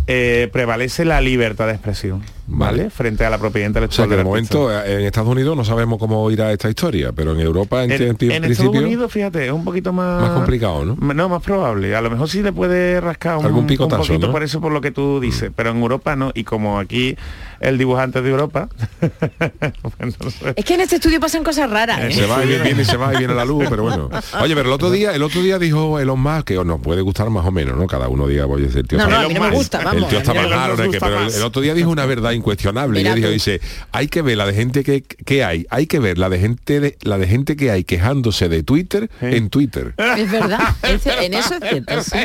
[0.09, 2.91] Eh, prevalece la libertad de expresión, ¿vale?
[2.91, 4.09] Frente a la propiedad O sea intelectual.
[4.09, 7.41] que de momento eh, en Estados Unidos no sabemos cómo irá esta historia, pero en
[7.41, 10.21] Europa en, En, en en principio Estados Unidos, fíjate, es un poquito más...
[10.23, 10.97] más complicado, ¿no?
[11.15, 11.95] No, más probable.
[11.95, 14.33] A lo mejor sí le puede rascar un, Algún picotazo, un poquito ¿no?
[14.33, 15.53] por eso, por lo que tú dices.
[15.55, 16.33] Pero en Europa no.
[16.35, 17.17] Y como aquí
[17.61, 18.69] el dibujante de Europa...
[19.01, 20.53] pues no sé.
[20.57, 22.01] Es que en este estudio pasan cosas raras.
[22.01, 22.13] ¿eh?
[22.13, 24.11] Se va y viene, se va y viene la luz, pero bueno.
[24.41, 27.31] Oye, pero el otro día, el otro día dijo Elon Musk que nos puede gustar
[27.31, 27.87] más o menos, ¿no?
[27.87, 29.53] Cada uno diga, oye, el tío No, está no, a mí no me el-
[29.99, 31.37] El tío está no raro, que- pero el, más.
[31.37, 33.01] el otro día dijo una verdad incuestionable.
[33.01, 33.61] Mira y dijo, dice,
[33.93, 36.81] hay que ver la de gente que, que hay, hay que ver la de gente
[36.81, 39.95] de, la de gente que hay quejándose de Twitter en Twitter.
[39.97, 42.03] Es verdad, es- en eso es cierto.
[42.03, 42.19] sí.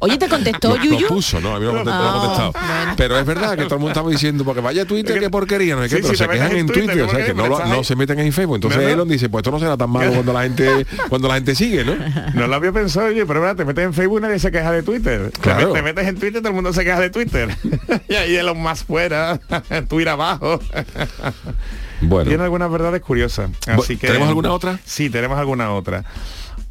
[0.00, 1.06] Oye, ¿te contestó Lo- lo Yuyu?
[1.08, 2.52] puso, no, a mí no me contestó, Ah, contestado.
[2.52, 2.94] bueno.
[2.96, 5.82] Pero es verdad que todo el mundo estaba diciendo, porque vaya Twitter, qué porquería, no
[5.82, 7.96] qué, Sí, pero se quejan en Twitter, Twitter, ¿qué o sea, que no, lo- se
[7.96, 8.56] meten en Facebook.
[8.56, 8.82] Entonces.
[8.82, 11.84] Elon dice, pues esto no será tan malo cuando la gente cuando la gente sigue,
[11.84, 11.94] ¿no?
[12.34, 14.72] No lo había pensado, oye, pero verdad, te metes en Facebook y nadie se queja
[14.72, 15.30] de Twitter.
[15.30, 15.72] Te Claro.
[15.72, 17.56] Te metes en Twitter todo el mundo se queja de Twitter.
[18.08, 19.40] y ahí Elon más fuera,
[19.88, 20.60] Twitter abajo.
[22.00, 22.28] Bueno.
[22.28, 23.50] Tiene algunas verdades curiosas.
[23.66, 24.78] Así que, ¿tenemos alguna otra?
[24.84, 26.04] Sí, tenemos alguna otra.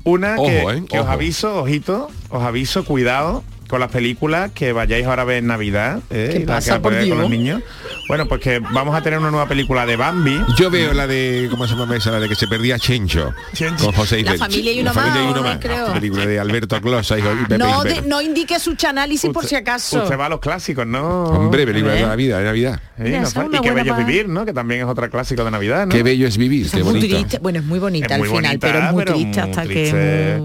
[0.03, 0.85] Una Ojo, que, ¿eh?
[0.87, 3.43] que os aviso, ojito, os aviso, cuidado
[3.79, 5.99] las películas que vayáis ahora a ver en Navidad.
[6.09, 6.29] ¿eh?
[6.33, 7.61] ¿Qué y la pasa, que por ponéis con los niños.
[8.07, 10.39] Bueno, pues que vamos a tener una nueva película de Bambi.
[10.57, 12.11] Yo veo la de, ¿cómo se llama esa?
[12.11, 13.33] La de que se perdía Chencho.
[13.53, 13.85] Chencho.
[13.85, 15.47] Con José La familia y uno La familia más, y uno ¿no?
[15.47, 15.57] más.
[15.59, 15.87] creo.
[15.87, 19.45] La película de Alberto Closa y y Pepe No, de- no indique su análisis por
[19.45, 20.03] si acaso.
[20.03, 21.23] Usted va a los clásicos, ¿no?
[21.25, 22.01] Hombre, película de.
[22.03, 22.79] Navidad, de Navidad.
[22.97, 24.45] Sí, Mira, no es y qué bello pa- vivir, ¿no?
[24.45, 25.91] Que también es otra clásico de Navidad, ¿no?
[25.93, 27.15] Qué bello es vivir, qué es muy bonito.
[27.15, 27.39] triste.
[27.39, 29.49] Bueno, es muy bonita Es al muy final, bonita, pero es muy pero triste muy
[29.49, 29.91] hasta triste.
[29.91, 30.41] que...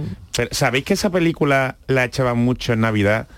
[0.50, 3.28] ¿Sabéis que esa película la echaban mucho en Navidad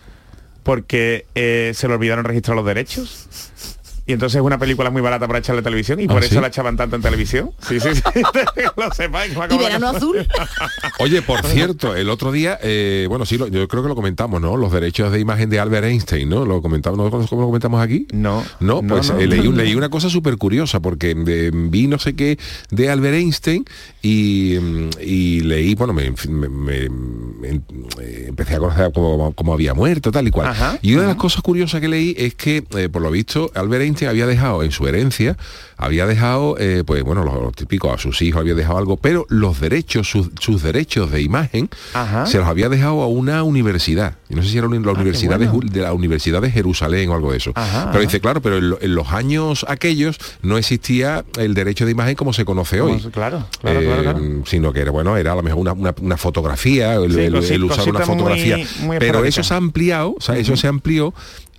[0.63, 3.72] porque eh, se le olvidaron registrar los derechos?
[4.05, 6.31] Y entonces es una película muy barata para echarle televisión y ¿Ah, por sí?
[6.33, 7.53] eso la echaban tanto en televisión.
[7.69, 8.03] Sí, sí, sí.
[8.77, 9.33] lo sepáis.
[9.33, 10.27] Y verano azul.
[10.99, 14.41] Oye, por cierto, el otro día, eh, bueno, sí, lo- yo creo que lo comentamos,
[14.41, 14.57] ¿no?
[14.57, 16.45] Los derechos de imagen de Albert Einstein, ¿no?
[16.45, 17.11] Lo comentamos, ¿no?
[17.11, 18.09] ¿Cómo lo comentamos aquí?
[18.13, 18.43] No.
[18.59, 19.21] No, pues no.
[19.21, 22.39] eh, leí, leí una cosa súper curiosa porque eh, vi no sé qué
[22.71, 23.65] de Albert Einstein
[24.03, 27.61] y, mm, y leí, bueno, me, me- me- me-
[28.01, 30.49] eh, empecé a conocer cómo, cómo había muerto, tal y cual.
[30.49, 33.51] Ajá, y una de las cosas curiosas que leí es que, eh, por lo visto,
[33.55, 35.37] Albert Einstein había dejado en su herencia,
[35.77, 39.27] había dejado, eh, pues bueno, lo, lo típico, a sus hijos había dejado algo, pero
[39.29, 42.27] los derechos, sus, sus derechos de imagen, Ajá.
[42.27, 44.15] se los había dejado a una universidad.
[44.29, 45.69] Y no sé si era la universidad de Ah, bueno.
[45.69, 47.53] Ju- de, la Universidad de Jerusalén o algo de eso.
[47.55, 51.85] Ajá, pero dice, claro, pero en, lo- en los años aquellos no existía el derecho
[51.85, 52.99] de imagen como se conoce hoy.
[53.13, 54.21] Claro, claro, Eh, claro, claro.
[54.47, 57.35] sino que era bueno era a lo mejor una, una- una fotografía el, Sí, el-
[57.35, 60.57] cosi- el usar una muy- fotografía muy pero eso se ha ampliado o sea, eso
[60.57, 61.13] se amplió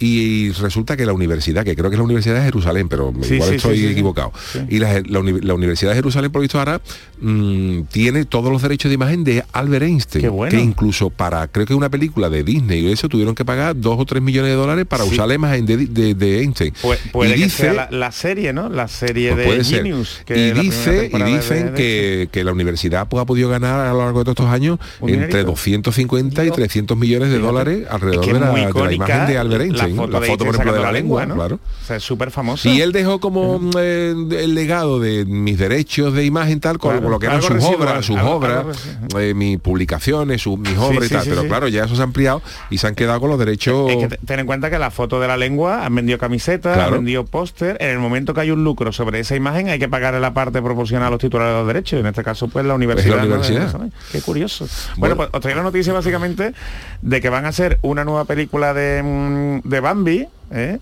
[0.06, 3.36] y resulta que la universidad que creo que es la universidad de Jerusalén pero Sí,
[3.36, 4.32] igual sí, estoy sí, equivocado
[4.70, 6.82] y la, la uni- la universidad de Jerusalén por visto ahora
[7.22, 10.52] mm, tiene todos los derechos de imagen de Albert Einstein bueno.
[10.52, 13.98] que incluso para creo que una película de Disney y eso tuvieron que pagar dos
[14.00, 17.32] o tres millones de dólares para usar la imagen de, de- de Einstein Pu- puede
[17.32, 18.70] y que dice sea la, la serie, ¿no?
[18.70, 19.78] La serie pues de.
[19.78, 20.22] Genius.
[20.26, 23.94] que y dice y dicen de- que, que la universidad pues, ha podido ganar a
[23.94, 25.44] lo largo de todos estos años entre dinerito.
[25.52, 29.38] 250 y 300 millones de dólares alrededor Es que de, la, de la imagen de
[29.38, 31.36] Albert Einstein La foto, de Einstein por ejemplo de la lengua, ¿no?
[31.36, 32.68] claro O sea, es súper famosa.
[32.70, 36.92] y él dejó como mm, eh, el legado de mis derechos de imagen tal con
[36.92, 38.66] Claro, lo que eran sus residual, obras sus algo- obras
[39.12, 41.96] algo eh, mis publicaciones sus, mis obras sí, y tal sí, pero claro ya eso
[41.96, 44.70] se ha ampliado y se han quedado con los derechos Es que ten en cuenta
[44.70, 46.90] que la foto de la lengua han vendido camisetas, Claro.
[46.96, 47.78] han vendido póster.
[47.80, 50.62] En el momento que hay un lucro sobre esa imagen hay que pagar la parte
[50.62, 52.00] proporcional a los titulares de los derechos.
[52.00, 53.24] En este caso, pues la universidad.
[53.24, 53.74] universidad.
[54.12, 54.66] Qué curioso.
[54.98, 55.16] Bueno.
[55.16, 56.54] Bueno, pues os traigo la noticia básicamente
[57.02, 60.80] de que van a hacer una nueva película de, mm, de Bambi, ¿eh?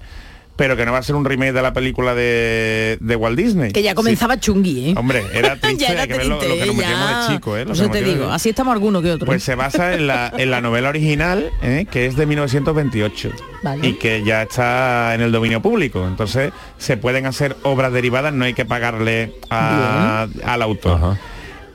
[0.55, 3.71] pero que no va a ser un remake de la película de, de Walt Disney.
[3.71, 4.93] Que ya comenzaba chungui, ¿eh?
[4.95, 7.27] Hombre, era triste, Ya era hay que ver lo, lo que nos metíamos ya.
[7.29, 7.65] de chico, ¿eh?
[7.65, 9.25] Nos te digo, de- así estamos alguno que otro.
[9.25, 11.87] Pues se basa en la, en la novela original, ¿eh?
[11.89, 13.31] que es de 1928
[13.63, 13.87] Vale.
[13.87, 16.05] y que ya está en el dominio público.
[16.07, 21.17] Entonces se pueden hacer obras derivadas, no hay que pagarle a- al autor.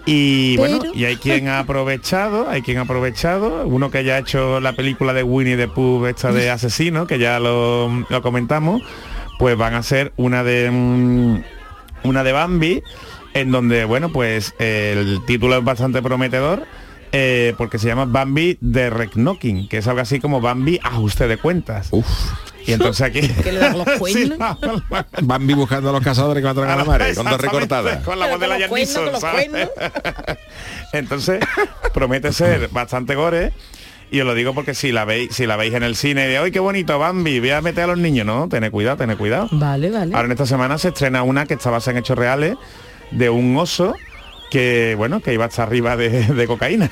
[0.09, 4.19] Y bueno, y hay quien ha aprovechado, hay quien ha aprovechado, uno que ya ha
[4.21, 8.83] hecho la película de Winnie the Pooh, esta de asesino, que ya lo, lo comentamos,
[9.39, 11.43] pues van a hacer una de mm,
[12.05, 12.83] una de Bambi,
[13.35, 16.67] en donde, bueno, pues el título es bastante prometedor.
[17.13, 21.37] eh, porque se llama Bambi de Recnocking, que es algo así como Bambi ajuste de
[21.39, 21.89] cuentas.
[22.67, 23.21] Y entonces aquí...
[23.43, 24.59] Que le dan los cuernos.
[25.23, 28.29] Bambi buscando a los cazadores que matan a la madre con dos recortadas Con la
[28.29, 29.71] voz de la Con los cuernos, Jan con los ¿sabes?
[30.93, 31.41] Entonces,
[31.95, 33.53] promete ser bastante gore.
[34.11, 36.39] Y os lo digo porque si la veis, si la veis en el cine de
[36.39, 38.49] hoy, qué bonito, Bambi, voy a meter a los niños, ¿no?
[38.49, 39.49] Tened cuidado, tened cuidado.
[39.51, 40.15] Vale, vale.
[40.15, 42.55] Ahora en esta semana se estrena una que está basada en hechos reales
[43.11, 43.97] de un oso
[44.53, 46.89] que, bueno, que iba hasta arriba de, de cocaína.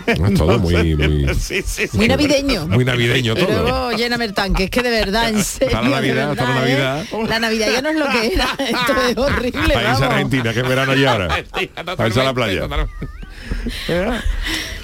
[0.06, 1.96] Es todo muy, muy, Sí, sí, sí.
[1.96, 2.66] Muy navideño.
[2.66, 5.72] muy navideño todo luego lléname el tanque, es que de verdad, en serio.
[5.72, 6.74] Para la de Navidad, verdad, para la ¿eh?
[6.74, 7.28] Navidad.
[7.28, 8.44] La Navidad ya no es lo que era.
[8.58, 10.02] Esto es horrible, País vamos.
[10.02, 11.44] Argentina, que es verano y ahora.
[12.06, 12.68] Irse a la playa.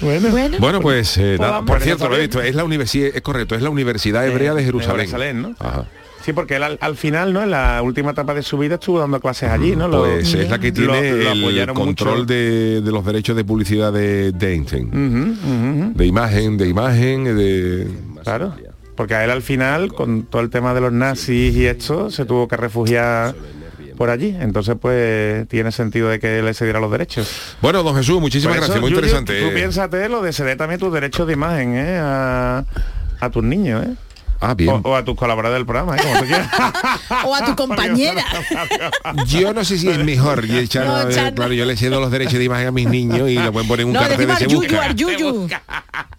[0.01, 0.29] Bueno,
[0.59, 3.21] Bueno, pues, eh, Pues nada, por pero cierto, lo he visto, es la universidad, es
[3.21, 5.07] correcto, es la Universidad Hebrea de Jerusalén.
[5.07, 5.55] Jerusalén, ¿no?
[5.59, 5.85] Ajá.
[6.23, 7.41] Sí, porque él al, al final, ¿no?
[7.43, 9.87] En la última etapa de su vida estuvo dando clases allí, ¿no?
[9.87, 13.35] Lo- Pues es la que lo- tiene lo el apoyaron control de, de los derechos
[13.35, 15.93] de publicidad de, de Einstein.
[15.95, 17.87] De imagen, de imagen, de...
[18.23, 18.53] Claro.
[18.95, 22.25] Porque a él al final, con todo el tema de los nazis y esto, se
[22.25, 23.33] tuvo que refugiar
[23.95, 24.35] por allí.
[24.39, 27.55] Entonces, pues, tiene sentido de que le cediera los derechos.
[27.61, 29.41] Bueno, don Jesús, muchísimas eso, gracias, muy interesante.
[29.41, 31.97] Tú piénsate lo de ceder también tus derechos de imagen, ¿eh?
[31.97, 32.65] A,
[33.21, 33.93] a tus niños, ¿eh?
[34.41, 34.69] Ah, bien.
[34.69, 35.99] O, o a tus colaboradores del programa, ¿eh?
[36.01, 36.49] Como tú quieras.
[37.25, 38.23] O a tu compañera.
[39.27, 42.11] Yo no sé si es mejor y echar- No, eh, claro, yo le cedo los
[42.11, 44.43] derechos de imagen a mis niños y le pueden poner un No, cartel de se
[44.45, 44.83] al Yuyu, busca.
[44.85, 45.47] al Yuyu.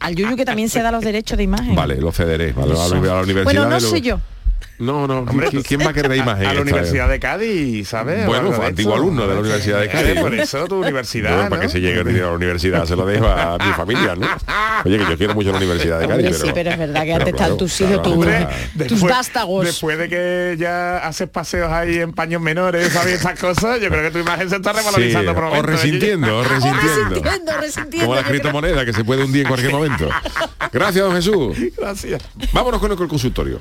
[0.00, 1.74] Al Yuyu que también se da los derechos de imagen.
[1.74, 3.44] Vale, lo cederé vale, a, la, a la universidad.
[3.44, 4.20] Bueno, no sé yo.
[4.80, 6.42] No, no, Hombre, ¿qui- ¿quién va a querer de imagen?
[6.46, 6.62] A, la esta?
[6.62, 8.26] Universidad de Cádiz, ¿sabes?
[8.26, 10.16] Bueno, O fue antiguo alumno de la Universidad de Cádiz.
[10.16, 13.04] Eh, Por eso tu universidad, Bueno, para que se llegue a la universidad, se lo
[13.04, 14.26] dejo a mi familia, ¿no?
[14.84, 16.44] Oye, que yo quiero mucho la Universidad de Cádiz, Hombre, pero...
[16.46, 19.66] sí, pero es verdad que antes están claro, tus hijos, claro, tus, tus vástagos.
[19.66, 23.14] Después de que ya haces paseos ahí en paños menores, ¿sabes?
[23.16, 25.76] Estas cosas, yo creo que tu imagen se está revalorizando Sí, por o momentos, ¿eh?
[25.76, 26.80] resintiendo, o resintiendo.
[27.10, 28.06] Resintiendo, resintiendo.
[28.06, 30.08] Como la criptomoneda, que se puede hundir en cualquier momento.
[30.72, 31.56] Gracias, don Jesús.
[31.76, 32.22] Gracias.
[32.52, 33.60] Vámonos con el consultorio.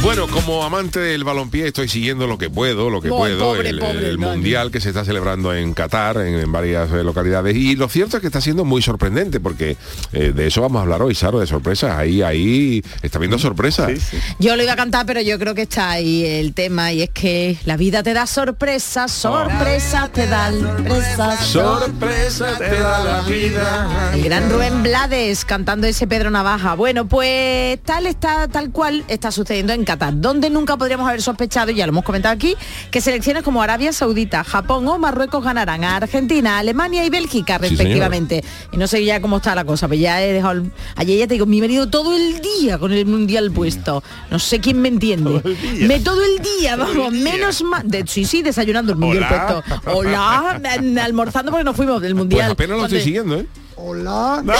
[0.00, 3.78] Bueno, como amante del balompié estoy siguiendo lo que puedo, lo que puedo, pobre, el,
[3.80, 4.32] pobre, el Dani.
[4.32, 7.56] mundial que se está celebrando en Qatar, en, en varias eh, localidades.
[7.56, 9.76] Y lo cierto es que está siendo muy sorprendente porque
[10.12, 11.96] eh, de eso vamos a hablar hoy, Saro, de sorpresas.
[11.98, 13.90] Ahí, ahí está viendo sorpresas.
[14.38, 17.10] Yo lo iba a cantar, pero yo creo que está ahí el tema y es
[17.10, 21.44] que la vida te da sorpresas, sorpresas te da sorpresas.
[21.44, 24.12] Sorpresa te da la vida.
[24.14, 26.74] El gran Rubén Blades cantando ese Pedro Navaja.
[26.74, 31.70] Bueno, pues tal está tal cual está sucediendo en Qatar, donde nunca podríamos haber sospechado,
[31.70, 32.54] y ya lo hemos comentado aquí,
[32.90, 37.68] que selecciones como Arabia Saudita, Japón o Marruecos ganarán a Argentina, Alemania y Bélgica Sí,
[37.70, 38.44] respectivamente.
[38.70, 41.26] y no sé ya cómo está la cosa, pues ya he dejado el- ayer ya
[41.26, 44.02] te digo, mi marido todo el día con el mundial puesto.
[44.30, 45.40] No sé quién me entiende.
[45.80, 47.64] Me todo el día, vamos, menos.
[47.84, 49.62] De, sí, sí, desayunando el mundial Hola.
[49.64, 49.90] puesto.
[49.90, 50.60] Hola,
[51.02, 52.50] almorzando porque nos fuimos del Pues mundial.
[52.52, 53.46] apenas lo estoy siguiendo, ¿eh?
[53.80, 54.42] Hola.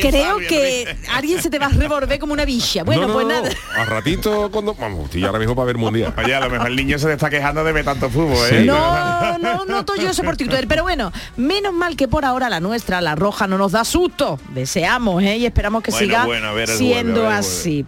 [0.00, 2.84] Creo que alguien se te va a revolver como una bicha.
[2.84, 3.50] Bueno, No, no, pues no, nada.
[3.76, 4.74] A ratito cuando.
[4.74, 6.14] Vamos, estoy ahora mismo para ver mundial.
[6.16, 8.64] Oye, a lo mejor el niño se te está quejando de ver tanto fútbol, ¿eh?
[8.64, 12.60] No, no noto yo eso por Twitter, pero bueno, menos mal que por ahora la
[12.60, 14.38] nuestra, la roja, no nos da susto.
[14.54, 15.36] Deseamos, ¿eh?
[15.36, 17.84] Y esperamos que Bueno, siga bueno, ver siendo ver así.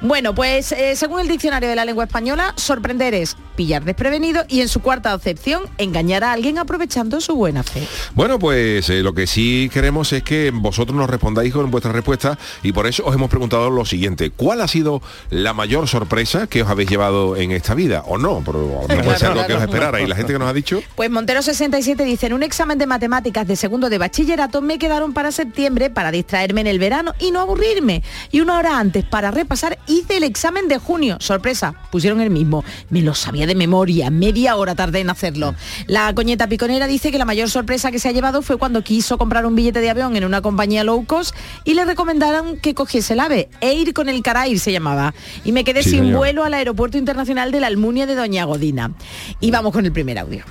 [0.00, 4.62] Bueno, pues eh, según el diccionario de la lengua española, sorprender es pillar desprevenido y
[4.62, 7.86] en su cuarta acepción, engañar a alguien aprovechando su buena fe.
[8.14, 12.38] Bueno, pues eh, lo que sí queremos es que vosotros nos respondáis con vuestras respuestas
[12.62, 14.30] y por eso os hemos preguntado lo siguiente.
[14.30, 18.02] ¿Cuál ha sido la mayor sorpresa que os habéis llevado en esta vida?
[18.06, 20.00] O no, pero lo mejor puede ser algo que os esperara.
[20.00, 20.82] Y la gente que nos ha dicho...
[20.94, 25.12] Pues Montero 67 dice, en un examen de matemáticas de segundo de bachillerato me quedaron
[25.12, 28.02] para septiembre para distraerme en el verano y no aburrirme.
[28.30, 31.16] Y una hora antes para repasar hice el examen de junio.
[31.20, 32.64] Sorpresa, pusieron el mismo.
[32.88, 35.54] Me lo sabía de memoria, media hora tardé en hacerlo.
[35.86, 39.18] La coñeta piconera dice que la mayor sorpresa que se ha llevado fue cuando quiso
[39.18, 41.32] comprar un billete de avión en una compañía low cost
[41.62, 43.48] y le recomendaron que cogiese el AVE.
[43.60, 45.14] Air con el Carair se llamaba.
[45.44, 46.16] Y me quedé Sí, sin señor.
[46.16, 48.90] vuelo al aeropuerto internacional de la Almunia de Doña Godina.
[49.38, 50.42] Y vamos con el primer audio.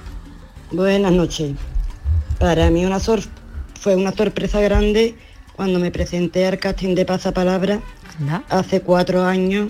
[0.71, 1.51] Buenas noches.
[2.39, 3.23] Para mí una sor-
[3.77, 5.15] fue una sorpresa grande
[5.57, 7.81] cuando me presenté al casting de Pasapalabra
[8.47, 9.69] hace cuatro años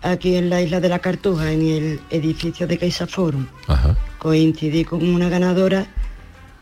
[0.00, 3.44] aquí en la isla de la Cartuja, en el edificio de Caixa Forum.
[4.18, 5.86] Coincidí con una ganadora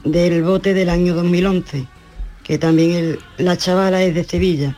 [0.04, 1.86] del bote del año 2011,
[2.42, 4.76] que también el- la chavala es de Sevilla.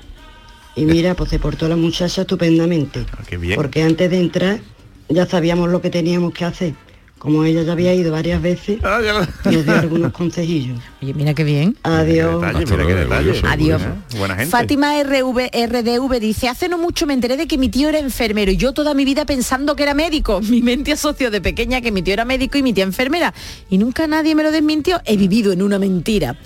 [0.76, 3.04] Y mira, pues se portó la muchacha estupendamente.
[3.28, 3.56] qué bien.
[3.56, 4.60] Porque antes de entrar
[5.08, 6.74] ya sabíamos lo que teníamos que hacer.
[7.18, 10.78] Como ella ya había ido varias veces, nos dio algunos consejillos.
[11.02, 11.76] Oye, mira qué bien.
[11.82, 12.42] Adiós.
[12.70, 13.40] mira qué detalle.
[13.48, 13.82] Adiós.
[14.18, 14.50] Buena gente.
[14.50, 18.50] Fátima RV, RDV dice, hace no mucho me enteré de que mi tío era enfermero
[18.52, 20.40] y yo toda mi vida pensando que era médico.
[20.46, 23.32] Mi mente asoció de pequeña que mi tío era médico y mi tía enfermera.
[23.70, 25.00] Y nunca nadie me lo desmintió.
[25.06, 26.36] He vivido en una mentira.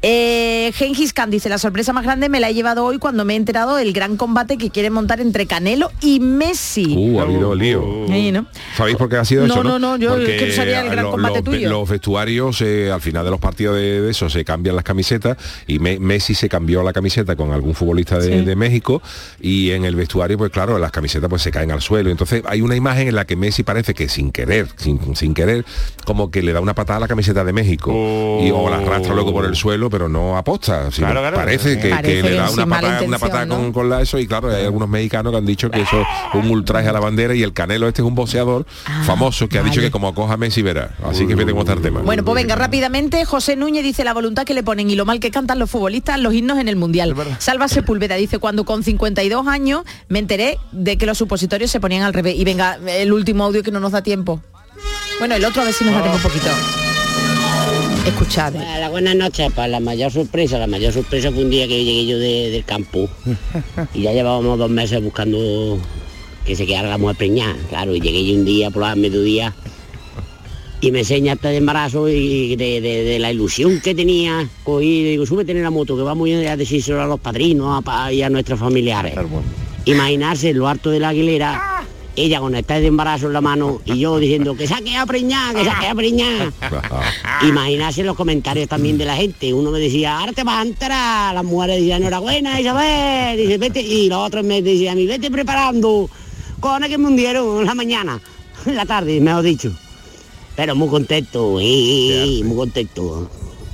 [0.00, 3.34] Eh, Gengis Khan dice, la sorpresa más grande me la he llevado hoy cuando me
[3.34, 6.94] he enterado del gran combate que quiere montar entre Canelo y Messi.
[6.96, 7.84] Uh, ha habido lío.
[8.32, 8.46] ¿no?
[8.76, 9.64] ¿Sabéis por qué ha sido No, eso?
[9.64, 10.46] no, no, yo Porque
[11.02, 11.16] lo-
[11.68, 15.36] los, vestuarios, eh, al final de los partidos de, de eso, se cambian las camisetas
[15.66, 18.44] y Me- Messi se cambió la camiseta con algún futbolista de, Sí.
[18.44, 19.02] de México
[19.40, 22.10] y en el vestuario, pues claro, las camisetas pues se caen al suelo.
[22.10, 25.64] Entonces hay una imagen en la que Messi parece que sin querer, sin, sin querer,
[26.04, 27.90] como que le da una patada a la camiseta de México
[28.42, 30.90] y o la arrastra luego por el suelo, pero no aposta.
[30.90, 31.36] sino Claro, claro.
[31.36, 33.56] parece que, Parece que le da una patada, una intención, patada ¿no?
[33.56, 36.06] con, con la eso y claro, hay algunos mexicanos que han dicho que eso es
[36.34, 38.66] un ultraje a la bandera y el Canelo este es un boxeador
[39.04, 40.94] famoso que ha dicho que como coja Messi verá.
[41.04, 42.00] Así que vete está el tema.
[42.00, 45.20] Bueno, pues venga, rápidamente, José Núñez dice la voluntad que le ponen y lo mal
[45.20, 47.14] que cantan los futbolistas los himnos en el Mundial.
[47.38, 52.02] Salva Sepúlveda dice, cuando con 52 años me enteré de que los supositorios se ponían
[52.02, 52.36] al revés.
[52.36, 54.40] Y venga, el último audio que no nos da tiempo.
[55.18, 56.48] Bueno, el otro a ver si nos da tiempo un poquito.
[58.06, 58.54] Escuchad.
[58.56, 58.66] eh.
[58.76, 59.52] Hola, buenas noches.
[59.52, 62.64] Para la mayor sorpresa, la mayor sorpresa fue un día que llegué yo de- del
[62.64, 63.08] campo
[63.94, 65.78] y ya llevábamos dos meses buscando
[66.46, 67.54] que se quedara la mujer preñada.
[67.68, 69.54] Claro, y llegué yo un día por la mediodía
[70.82, 74.48] y me enseña este de embarazo y de, de- de la ilusión que tenía.
[74.64, 78.22] Cogí digo, súbete en la moto que vamos a decírselo a los padrinos a y
[78.22, 79.14] a nuestros familiares.
[79.84, 81.84] Imaginarse lo alto de la aguilera,
[82.16, 85.54] ella con este de embarazo en la mano y yo diciendo que saque a preñar,
[85.54, 86.52] que saque a preñar.
[87.42, 89.52] Imaginarse los comentarios también de la gente.
[89.54, 91.34] Uno me decía, ahora te vas a enterar.
[91.34, 93.36] Las mujeres decían, enhorabuena, Isabel.
[93.38, 93.80] Dice, vete.
[93.80, 96.08] Y los otros me decían, a mí, vete preparando.
[96.58, 98.20] Cojones que me hundieron en la mañana,
[98.66, 99.72] en la tarde, mejor dicho.
[100.60, 103.30] Pero muy contento, eh, muy contento.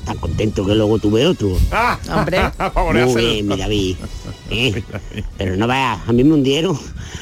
[0.07, 1.49] Tan contento que luego tuve otro.
[2.15, 2.39] Hombre.
[3.07, 3.97] Muy bien, mi David.
[4.51, 4.83] ¿eh?
[5.37, 6.79] Pero no veas, a mí me hundieron.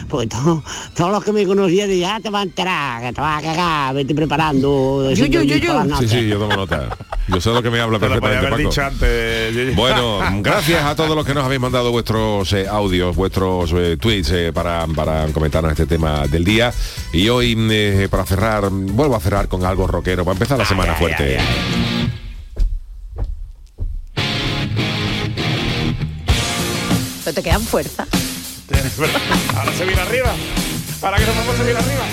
[0.09, 0.63] Porque todo-
[0.95, 3.95] todos los que me conocían "Ah, te vas a enterar, que te vas a cagar,
[3.95, 5.11] vete preparando.
[5.15, 5.83] Yo, yo, yo, yo.
[5.83, 6.11] Sí, noches".
[6.11, 6.95] sí, yo tomo nota.
[7.29, 8.69] Yo sé lo que me habla perfectamente, haber Paco.
[8.69, 9.55] dicho antes.
[9.55, 9.75] Yuyu.
[9.77, 14.31] Bueno, gracias a todos los que nos habéis mandado vuestros eh, audios, vuestros eh, tweets
[14.33, 16.71] eh, para, para comentarnos este tema del día.
[17.15, 17.57] Y hoy,
[18.11, 21.39] para cerrar, vuelvo a cerrar con algo rockero, para empezar la semana fuerte.
[27.35, 28.07] Te quedan fuerza.
[29.57, 30.33] Ahora se viene arriba.
[31.01, 32.05] Para que no podemos seguir arriba.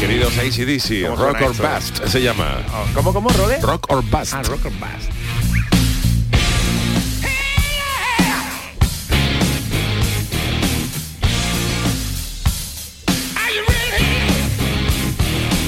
[0.00, 1.62] Queridos ACDC, ¿Cómo Rock or eso?
[1.62, 2.58] Bust se llama.
[2.94, 3.60] ¿Cómo, cómo, Rode?
[3.60, 4.32] Rock or Bust.
[4.34, 5.10] Ah, rock or bust.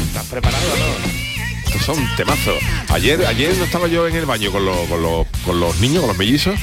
[0.09, 1.65] ¿Estás preparado o no?
[1.67, 2.55] Estos son temazos.
[2.91, 6.01] Ayer, ayer no estaba yo en el baño con, los- con, los, con los niños,
[6.01, 6.55] con los mellizos,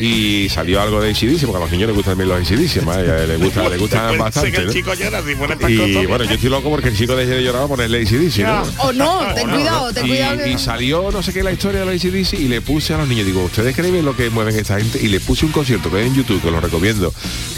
[0.00, 2.84] y salió algo de ACDC, porque a los niños les gustan también los ACDC,
[3.28, 4.50] les gusta, les gustan Después sé bastante.
[4.52, 4.72] que el ¿no?
[4.72, 6.06] chico llora si pone estas Y cosas.
[6.08, 8.62] bueno, yo estoy loco porque el chico deje de llorar a ponerle ACDC, ¿no?
[8.78, 10.46] O no, ten cuidado, ten y, cuidado.
[10.46, 13.08] y salió no sé qué la historia de los ACDC y le puse a los
[13.08, 14.98] niños, digo, ¿ustedes creen lo que mueven esta gente?
[15.02, 17.12] Y le puse un concierto que hay en YouTube, que lo recomiendo,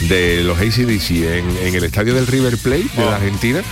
[0.09, 3.63] de los ACDC en, en el estadio del River Plate de la Argentina.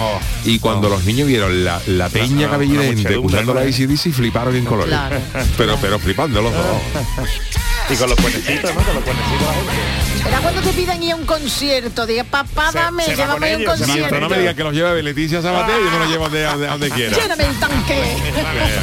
[0.45, 3.69] y cuando los niños vieron la, la peña cabellera escuchando la ¿no?
[3.69, 4.91] ACDC, fliparon en colores.
[4.95, 5.21] Claro.
[5.57, 6.63] Pero, pero flipando los dos.
[7.91, 8.83] Y con los cuernecitos, ¿no?
[8.83, 10.29] Con los cuernecitos la gente.
[10.29, 13.53] Era cuando te piden ir a un concierto, diga, papá, Se- dame, se con llévame
[13.53, 14.09] a un ellos, se concierto.
[14.11, 16.39] Pero no me digas que los lleva de Leticia Sabater yo me los llevo de,
[16.41, 17.17] de- a donde quiera.
[17.17, 18.03] Lléname el tanque.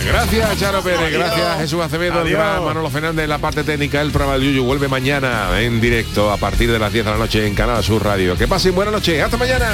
[0.08, 1.00] Gracias, Charo Pérez.
[1.02, 1.20] Adiós.
[1.20, 2.22] Gracias, Jesús Acevedo.
[2.24, 4.02] El gran Manolo Fernández la parte técnica.
[4.02, 7.18] El programa del Yuyu vuelve mañana en directo a partir de las 10 de la
[7.18, 8.36] noche en Canal Sur Radio.
[8.38, 9.22] Que pasen buena noche.
[9.22, 9.68] Hasta mañana.